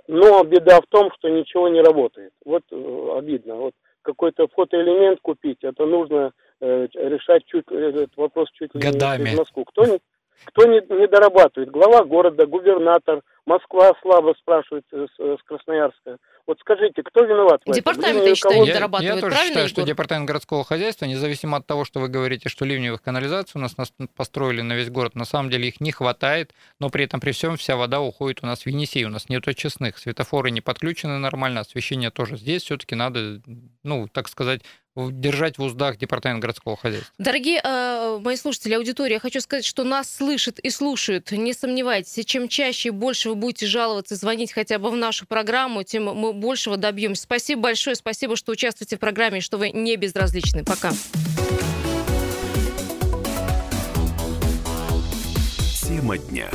Но 0.08 0.44
беда 0.44 0.80
в 0.82 0.88
том, 0.88 1.12
что 1.18 1.30
ничего 1.30 1.68
не 1.68 1.82
работает. 1.82 2.32
Вот 2.46 2.64
обидно. 2.72 3.56
Вот 3.56 3.74
какой-то 4.02 4.48
фотоэлемент 4.48 5.20
купить, 5.22 5.64
это 5.64 5.86
нужно 5.86 6.32
решать 6.62 7.46
чуть 7.46 7.66
этот 7.72 8.16
вопрос 8.18 8.50
чуть 8.54 8.74
ли 8.76 8.82
Годами. 8.82 9.30
не 9.30 9.36
в 9.36 9.40
Москву. 9.40 9.64
Кто 9.66 9.86
не, 9.86 10.00
кто 10.46 10.66
не, 10.66 10.82
не 11.00 11.08
дорабатывает? 11.08 11.72
Глава 11.72 12.04
города, 12.04 12.46
губернатор, 12.46 13.22
Москва 13.50 13.94
слабо 14.04 14.36
спрашивает 14.40 14.86
с, 14.92 15.44
Красноярска. 15.48 16.18
Вот 16.46 16.60
скажите, 16.60 17.02
кто 17.02 17.26
виноват? 17.26 17.60
Департамент, 17.66 18.24
я 18.24 18.36
считаю, 18.36 18.62
не 18.62 18.72
дорабатывает. 18.72 19.10
Я, 19.10 19.16
я 19.16 19.22
тоже 19.22 19.36
считаю, 19.48 19.68
что 19.68 19.82
департамент 19.82 20.28
городского 20.28 20.64
хозяйства, 20.64 21.06
независимо 21.06 21.58
от 21.58 21.66
того, 21.66 21.84
что 21.84 22.00
вы 22.00 22.10
говорите, 22.10 22.48
что 22.48 22.64
ливневых 22.64 23.02
канализаций 23.02 23.54
у 23.56 23.60
нас, 23.60 23.76
нас 23.76 23.92
построили 24.16 24.62
на 24.62 24.74
весь 24.74 24.92
город, 24.92 25.16
на 25.16 25.26
самом 25.26 25.50
деле 25.50 25.68
их 25.68 25.82
не 25.82 25.92
хватает, 25.92 26.54
но 26.80 26.92
при 26.92 27.06
этом 27.06 27.20
при 27.20 27.32
всем 27.32 27.58
вся 27.58 27.76
вода 27.76 28.02
уходит 28.02 28.44
у 28.44 28.46
нас 28.46 28.62
в 28.62 28.68
Енисей, 28.68 29.06
у 29.06 29.10
нас 29.10 29.30
нет 29.30 29.48
очистных, 29.48 29.98
светофоры 29.98 30.52
не 30.52 30.62
подключены 30.62 31.18
нормально, 31.18 31.62
освещение 31.62 32.12
тоже. 32.12 32.38
Здесь 32.38 32.62
все-таки 32.62 32.94
надо, 32.94 33.42
ну, 33.84 34.08
так 34.08 34.28
сказать, 34.28 34.62
держать 35.12 35.58
в 35.58 35.64
уздах 35.64 35.98
департамент 35.98 36.42
городского 36.42 36.78
хозяйства. 36.78 37.14
Дорогие 37.18 37.62
э, 37.64 38.20
мои 38.22 38.36
слушатели, 38.36 38.74
аудитория, 38.74 39.16
я 39.16 39.20
хочу 39.20 39.42
сказать, 39.42 39.66
что 39.66 39.84
нас 39.84 40.14
слышат 40.14 40.60
и 40.60 40.70
слушают. 40.70 41.32
Не 41.32 41.54
сомневайтесь, 41.54 42.26
чем 42.26 42.48
чаще 42.48 42.90
и 42.90 42.92
больше 42.92 43.30
вы 43.30 43.36
будете 43.36 43.66
жаловаться, 43.66 44.16
звонить 44.16 44.54
хотя 44.54 44.80
бы 44.80 44.90
в 44.90 44.96
нашу 44.96 45.26
программу, 45.26 45.84
тем 45.84 46.06
мы 46.06 46.34
большего 46.34 46.78
добьемся. 46.78 47.24
Спасибо 47.24 47.62
большое, 47.64 47.96
спасибо, 47.96 48.36
что 48.36 48.52
участвуете 48.52 48.98
в 48.98 49.00
программе, 49.00 49.42
что 49.42 49.58
вы 49.58 49.72
не 49.72 49.96
безразличны. 49.96 50.64
Пока. 50.64 50.92
Тема 55.88 56.18
дня. 56.18 56.50